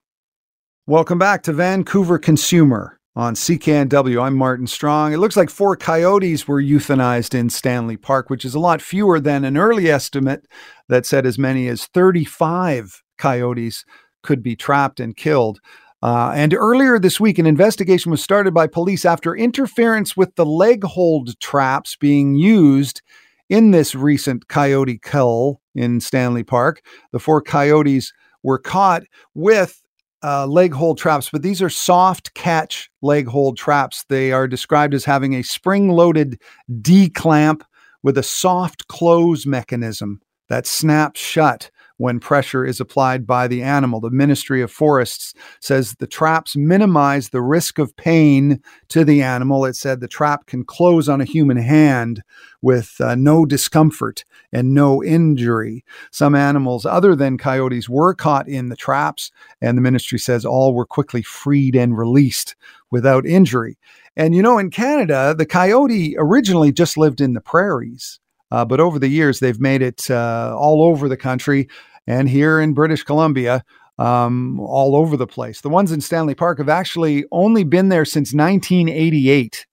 Welcome 0.88 1.18
back 1.18 1.44
to 1.44 1.54
Vancouver 1.54 2.20
Consumer 2.20 3.00
on 3.16 3.34
CKNW. 3.34 4.22
I'm 4.22 4.38
Martin 4.38 4.68
Strong. 4.68 5.14
It 5.14 5.18
looks 5.18 5.36
like 5.36 5.50
four 5.50 5.76
coyotes 5.76 6.48
were 6.48 6.62
euthanized 6.62 7.34
in 7.34 7.50
Stanley 7.50 7.98
Park, 7.98 8.30
which 8.30 8.46
is 8.46 8.54
a 8.54 8.60
lot 8.60 8.82
fewer 8.82 9.20
than 9.20 9.44
an 9.44 9.58
early 9.58 9.90
estimate 9.90 10.46
that 10.88 11.06
said 11.06 11.26
as 11.26 11.40
many 11.40 11.68
as 11.68 11.88
35 11.88 13.02
coyotes 13.18 13.86
could 14.26 14.44
be 14.44 14.56
trapped 14.56 15.00
and 15.00 15.16
killed. 15.16 15.60
Uh, 16.02 16.32
and 16.36 16.54
earlier 16.54 17.00
this 17.00 17.20
week, 17.20 17.40
an 17.40 17.46
investigation 17.46 18.12
was 18.12 18.22
started 18.22 18.54
by 18.54 18.68
police 18.68 19.06
after 19.06 19.36
interference 19.36 20.18
with 20.18 20.36
the 20.36 20.46
leg 20.46 20.84
hold 20.84 21.40
traps 21.40 21.96
being 21.96 22.36
used 22.36 23.02
in 23.50 23.72
this 23.72 23.96
recent 23.96 24.48
coyote 24.48 25.00
kill 25.04 25.62
in 25.74 26.00
Stanley 26.00 26.44
Park. 26.44 26.82
The 27.12 27.20
four 27.20 27.42
coyotes 27.42 28.14
were 28.44 28.60
caught 28.60 29.04
with 29.34 29.82
uh, 30.24 30.48
leg 30.48 30.74
hold 30.74 30.98
traps, 30.98 31.30
but 31.32 31.44
these 31.44 31.62
are 31.62 31.70
soft 31.70 32.34
catch 32.34 32.90
leg 33.02 33.28
hold 33.28 33.58
traps. 33.58 34.06
They 34.10 34.32
are 34.32 34.48
described 34.48 34.94
as 34.94 35.06
having 35.06 35.34
a 35.34 35.44
spring 35.44 35.90
loaded 35.90 36.42
D 36.82 37.10
clamp 37.10 37.64
with 38.04 38.18
a 38.18 38.24
soft 38.24 38.88
close 38.88 39.46
mechanism 39.46 40.22
that 40.50 40.68
snaps 40.68 41.20
shut 41.20 41.72
when 41.98 42.20
pressure 42.20 42.66
is 42.66 42.80
applied 42.80 43.26
by 43.26 43.48
the 43.48 43.62
animal. 43.62 44.00
The 44.00 44.10
Ministry 44.10 44.62
of 44.62 44.72
Forests 44.72 45.34
says 45.60 45.94
the 45.94 46.08
traps 46.08 46.56
minimize 46.56 47.30
the 47.30 47.42
risk 47.42 47.80
of 47.80 47.96
pain 47.96 48.62
to 48.90 49.06
the 49.06 49.22
animal. 49.22 49.66
It 49.66 49.76
said 49.76 50.00
the 50.00 50.08
trap 50.08 50.46
can 50.46 50.66
close 50.66 51.08
on 51.08 51.22
a 51.22 51.26
human 51.26 51.58
hand 51.58 52.22
with 52.62 52.96
uh, 53.00 53.16
no 53.16 53.46
discomfort 53.46 54.26
and 54.52 54.74
no 54.74 55.04
injury. 55.04 55.86
Some 56.12 56.36
animals, 56.36 56.86
other 56.86 57.16
than 57.16 57.38
coyotes, 57.38 57.88
were 57.88 58.14
caught 58.14 58.48
in 58.48 58.70
the 58.70 58.76
traps, 58.76 59.32
and 59.62 59.78
the 59.78 59.82
ministry 59.82 60.20
says 60.20 60.46
all 60.46 60.74
were 60.74 60.86
quickly 60.86 61.22
freed 61.22 61.76
and 61.76 61.98
released 61.98 62.56
without 62.92 63.26
injury. 63.26 63.78
And 64.18 64.34
you 64.34 64.42
know, 64.42 64.58
in 64.58 64.70
Canada, 64.70 65.36
the 65.38 65.46
coyote 65.46 66.16
originally 66.18 66.72
just 66.72 66.98
lived 66.98 67.22
in 67.22 67.34
the 67.34 67.42
prairies. 67.42 68.20
Uh, 68.52 68.66
but 68.66 68.80
over 68.80 69.00
the 69.00 69.08
years, 69.08 69.40
they've 69.40 69.60
made 69.60 69.82
it 69.82 70.10
uh, 70.10 70.56
all 70.58 70.84
over 70.84 71.10
the 71.10 71.18
country 71.18 71.68
and 72.08 72.30
here 72.30 72.60
in 72.60 72.74
British 72.74 73.04
Columbia, 73.04 73.64
um, 73.98 74.60
all 74.60 74.96
over 74.96 75.18
the 75.18 75.28
place. 75.28 75.62
The 75.62 75.70
ones 75.70 75.92
in 75.92 76.02
Stanley 76.02 76.36
Park 76.36 76.58
have 76.58 76.70
actually 76.70 77.26
only 77.32 77.64
been 77.64 77.90
there 77.90 78.06
since 78.06 78.34
1988. 78.34 79.66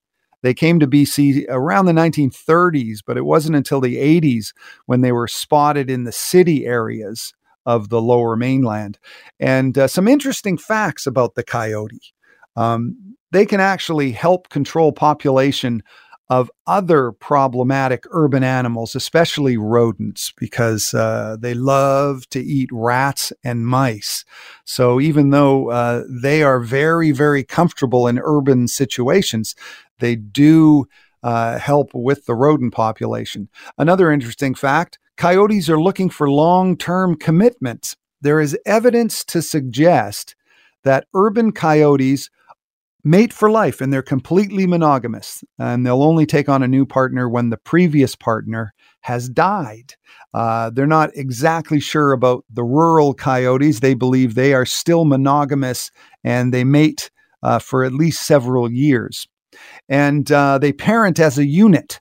They 0.43 0.55
came 0.55 0.81
to 0.81 0.87
BC 0.87 1.45
around 1.49 1.87
the 1.87 1.93
1930s, 1.93 2.99
but 3.07 3.17
it 3.17 3.25
wasn't 3.25 3.57
until 3.57 3.81
the 3.81 3.97
80s 3.97 4.53
when 4.87 5.01
they 5.01 5.13
were 5.13 5.29
spotted 5.29 5.89
in 5.89 6.05
the 6.05 6.13
city 6.13 6.67
areas 6.67 7.33
of 7.65 7.91
the 7.91 8.03
lower 8.03 8.37
mainland. 8.37 8.99
And 9.39 9.79
uh, 9.79 9.87
some 9.87 10.09
interesting 10.09 10.59
facts 10.59 11.07
about 11.07 11.35
the 11.35 11.45
coyote. 11.45 12.13
Um, 12.57 13.17
they 13.31 13.47
can 13.47 13.61
actually 13.61 14.11
help 14.11 14.49
control 14.49 14.93
population 14.93 15.83
of 16.33 16.51
other 16.67 17.13
problematic 17.13 18.05
urban 18.11 18.43
animals, 18.43 18.95
especially 18.95 19.59
rodents, 19.59 20.33
because 20.39 20.95
uh, 20.95 21.37
they 21.39 21.53
love 21.53 22.27
to 22.31 22.41
eat 22.41 22.71
rats 22.73 23.35
and 23.45 23.67
mice. 23.67 24.25
So 24.65 24.99
even 24.99 25.29
though 25.29 25.69
uh, 25.69 26.05
they 26.09 26.43
are 26.43 26.59
very, 26.59 27.13
very 27.13 27.45
comfortable 27.45 28.09
in 28.09 28.19
urban 28.19 28.67
situations, 28.67 29.55
they 29.99 30.17
do 30.17 30.87
uh, 31.23 31.59
help 31.59 31.91
with 31.93 32.25
the 32.25 32.35
rodent 32.35 32.73
population. 32.73 33.51
Another 33.77 34.11
interesting 34.11 34.55
fact 34.55 34.99
coyotes 35.19 35.69
are 35.69 35.83
looking 35.83 36.09
for 36.09 36.31
long 36.31 36.79
term 36.79 37.15
commitments. 37.15 37.95
There 38.23 38.41
is 38.41 38.59
evidence 38.65 39.23
to 39.25 39.43
suggest 39.43 40.35
that 40.83 41.09
urban 41.13 41.53
coyotes 41.53 42.31
mate 43.05 43.33
for 43.33 43.51
life 43.51 43.81
and 43.81 43.93
they're 43.93 44.03
completely 44.03 44.67
monogamous. 44.67 45.43
And 45.59 45.85
they'll 45.85 46.03
only 46.03 46.27
take 46.27 46.49
on 46.49 46.63
a 46.63 46.69
new 46.69 46.87
partner 46.87 47.29
when 47.29 47.51
the 47.51 47.57
previous 47.57 48.15
partner 48.15 48.73
has 49.03 49.29
died. 49.29 49.95
Uh, 50.35 50.71
they're 50.71 50.87
not 50.87 51.11
exactly 51.15 51.81
sure 51.81 52.13
about 52.13 52.45
the 52.51 52.65
rural 52.65 53.15
coyotes. 53.15 53.81
They 53.81 53.95
believe 53.95 54.35
they 54.35 54.55
are 54.55 54.67
still 54.67 55.05
monogamous 55.05 55.91
and 56.25 56.55
they 56.55 56.65
mate 56.65 57.11
uh, 57.43 57.59
for 57.59 57.85
at 57.85 57.93
least 57.93 58.27
several 58.27 58.71
years. 58.71 59.27
And 59.89 60.31
uh, 60.31 60.59
they 60.59 60.73
parent 60.73 61.19
as 61.19 61.39
a 61.39 61.47
unit. 61.47 62.01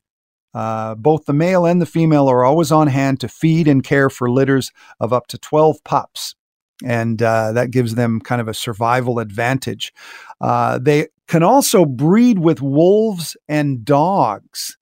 Uh, 0.54 0.95
both 0.95 1.26
the 1.26 1.34
male 1.34 1.66
and 1.66 1.82
the 1.82 1.86
female 1.86 2.28
are 2.28 2.43
always 2.43 2.72
on 2.72 2.88
hand 2.88 3.20
to 3.22 3.28
feed 3.28 3.68
and 3.68 3.84
care 3.84 4.10
for 4.10 4.30
litters 4.30 4.72
of 4.99 5.14
up 5.14 5.28
to 5.28 5.38
12 5.38 5.84
pups. 5.84 6.36
And 6.84 7.22
uh, 7.22 7.52
that 7.54 7.72
gives 7.72 7.96
them 7.96 8.20
kind 8.20 8.42
of 8.42 8.48
a 8.48 8.54
survival 8.54 9.20
advantage. 9.20 9.94
Uh, 10.40 10.80
they 10.82 11.08
can 11.28 11.44
also 11.44 11.86
breed 11.86 12.40
with 12.40 12.62
wolves 12.62 13.38
and 13.48 13.86
dogs. 13.86 14.78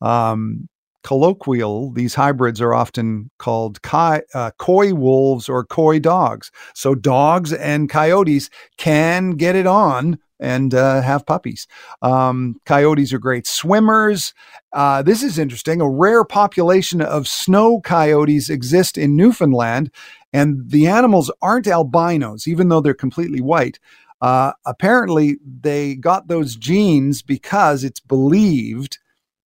Um, 0.00 0.68
colloquial, 1.02 1.92
these 1.92 2.14
hybrids 2.14 2.60
are 2.60 2.74
often 2.74 3.30
called 3.38 3.82
coy, 3.82 4.20
uh, 4.34 4.50
coy 4.58 4.94
wolves 4.94 5.48
or 5.48 5.64
coy 5.64 5.98
dogs. 5.98 6.50
So 6.74 6.94
dogs 6.94 7.52
and 7.52 7.88
coyotes 7.88 8.50
can 8.76 9.32
get 9.32 9.56
it 9.56 9.66
on 9.66 10.18
and 10.40 10.74
uh, 10.74 11.02
have 11.02 11.26
puppies. 11.26 11.66
Um, 12.02 12.60
coyotes 12.64 13.12
are 13.12 13.18
great 13.18 13.46
swimmers. 13.46 14.34
Uh, 14.72 15.02
this 15.02 15.22
is 15.22 15.38
interesting. 15.38 15.80
A 15.80 15.88
rare 15.88 16.24
population 16.24 17.00
of 17.00 17.26
snow 17.26 17.80
coyotes 17.80 18.50
exist 18.50 18.96
in 18.98 19.16
Newfoundland, 19.16 19.90
and 20.32 20.70
the 20.70 20.86
animals 20.86 21.30
aren't 21.42 21.66
albinos, 21.66 22.46
even 22.46 22.68
though 22.68 22.80
they're 22.80 22.94
completely 22.94 23.40
white. 23.40 23.78
Uh, 24.20 24.52
apparently, 24.66 25.36
they 25.60 25.94
got 25.94 26.28
those 26.28 26.56
genes 26.56 27.22
because 27.22 27.84
it's 27.84 28.00
believed 28.00 28.98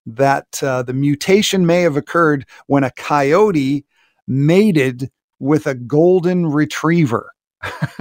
that 0.06 0.62
uh, 0.62 0.82
the 0.82 0.94
mutation 0.94 1.66
may 1.66 1.82
have 1.82 1.96
occurred 1.96 2.46
when 2.66 2.84
a 2.84 2.90
coyote 2.90 3.84
mated 4.26 5.10
with 5.38 5.66
a 5.66 5.74
golden 5.74 6.46
retriever. 6.46 7.32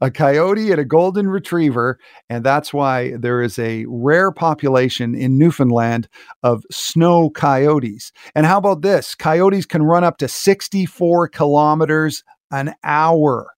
a 0.00 0.10
coyote 0.10 0.70
and 0.70 0.80
a 0.80 0.84
golden 0.84 1.28
retriever, 1.28 1.98
and 2.28 2.44
that's 2.44 2.72
why 2.72 3.16
there 3.16 3.40
is 3.42 3.58
a 3.58 3.84
rare 3.88 4.30
population 4.30 5.14
in 5.14 5.38
Newfoundland 5.38 6.08
of 6.42 6.64
snow 6.70 7.30
coyotes. 7.30 8.12
And 8.34 8.46
how 8.46 8.58
about 8.58 8.82
this? 8.82 9.14
Coyotes 9.14 9.66
can 9.66 9.82
run 9.82 10.04
up 10.04 10.18
to 10.18 10.28
64 10.28 11.28
kilometers 11.28 12.22
an 12.50 12.74
hour. 12.84 13.50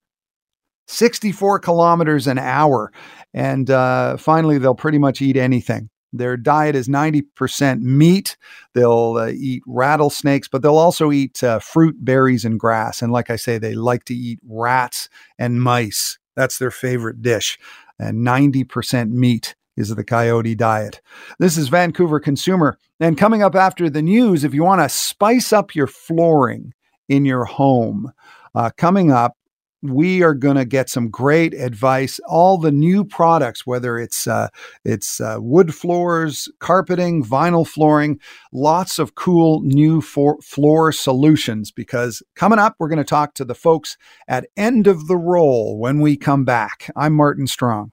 64 0.88 1.58
kilometers 1.58 2.26
an 2.28 2.38
hour. 2.38 2.92
And 3.34 3.68
uh, 3.70 4.16
finally, 4.16 4.58
they'll 4.58 4.74
pretty 4.74 4.98
much 4.98 5.20
eat 5.20 5.36
anything. 5.36 5.90
Their 6.12 6.36
diet 6.36 6.74
is 6.74 6.88
90% 6.88 7.80
meat. 7.80 8.36
They'll 8.74 9.16
uh, 9.18 9.28
eat 9.28 9.62
rattlesnakes, 9.66 10.48
but 10.48 10.62
they'll 10.62 10.78
also 10.78 11.12
eat 11.12 11.42
uh, 11.42 11.58
fruit, 11.58 11.96
berries, 12.04 12.44
and 12.44 12.58
grass. 12.58 13.02
And 13.02 13.12
like 13.12 13.30
I 13.30 13.36
say, 13.36 13.58
they 13.58 13.74
like 13.74 14.04
to 14.04 14.14
eat 14.14 14.38
rats 14.46 15.08
and 15.38 15.62
mice. 15.62 16.18
That's 16.36 16.58
their 16.58 16.70
favorite 16.70 17.22
dish. 17.22 17.58
And 17.98 18.26
90% 18.26 19.10
meat 19.10 19.54
is 19.76 19.94
the 19.94 20.04
coyote 20.04 20.54
diet. 20.54 21.00
This 21.38 21.56
is 21.56 21.68
Vancouver 21.68 22.20
Consumer. 22.20 22.78
And 23.00 23.18
coming 23.18 23.42
up 23.42 23.54
after 23.54 23.90
the 23.90 24.02
news, 24.02 24.44
if 24.44 24.54
you 24.54 24.62
want 24.62 24.80
to 24.80 24.88
spice 24.88 25.52
up 25.52 25.74
your 25.74 25.86
flooring 25.86 26.72
in 27.08 27.24
your 27.24 27.44
home, 27.44 28.12
uh, 28.54 28.70
coming 28.76 29.10
up, 29.12 29.36
we 29.90 30.22
are 30.22 30.34
going 30.34 30.56
to 30.56 30.64
get 30.64 30.88
some 30.88 31.10
great 31.10 31.54
advice. 31.54 32.20
All 32.26 32.58
the 32.58 32.72
new 32.72 33.04
products, 33.04 33.66
whether 33.66 33.98
it's 33.98 34.26
uh, 34.26 34.48
it's 34.84 35.20
uh, 35.20 35.38
wood 35.40 35.74
floors, 35.74 36.48
carpeting, 36.58 37.24
vinyl 37.24 37.66
flooring, 37.66 38.20
lots 38.52 38.98
of 38.98 39.14
cool 39.14 39.62
new 39.62 40.00
for- 40.00 40.40
floor 40.42 40.92
solutions. 40.92 41.70
Because 41.70 42.22
coming 42.34 42.58
up, 42.58 42.76
we're 42.78 42.88
going 42.88 42.98
to 42.98 43.04
talk 43.04 43.34
to 43.34 43.44
the 43.44 43.54
folks 43.54 43.96
at 44.28 44.46
End 44.56 44.86
of 44.86 45.06
the 45.06 45.16
Roll 45.16 45.78
when 45.78 46.00
we 46.00 46.16
come 46.16 46.44
back. 46.44 46.90
I'm 46.96 47.14
Martin 47.14 47.46
Strong. 47.46 47.92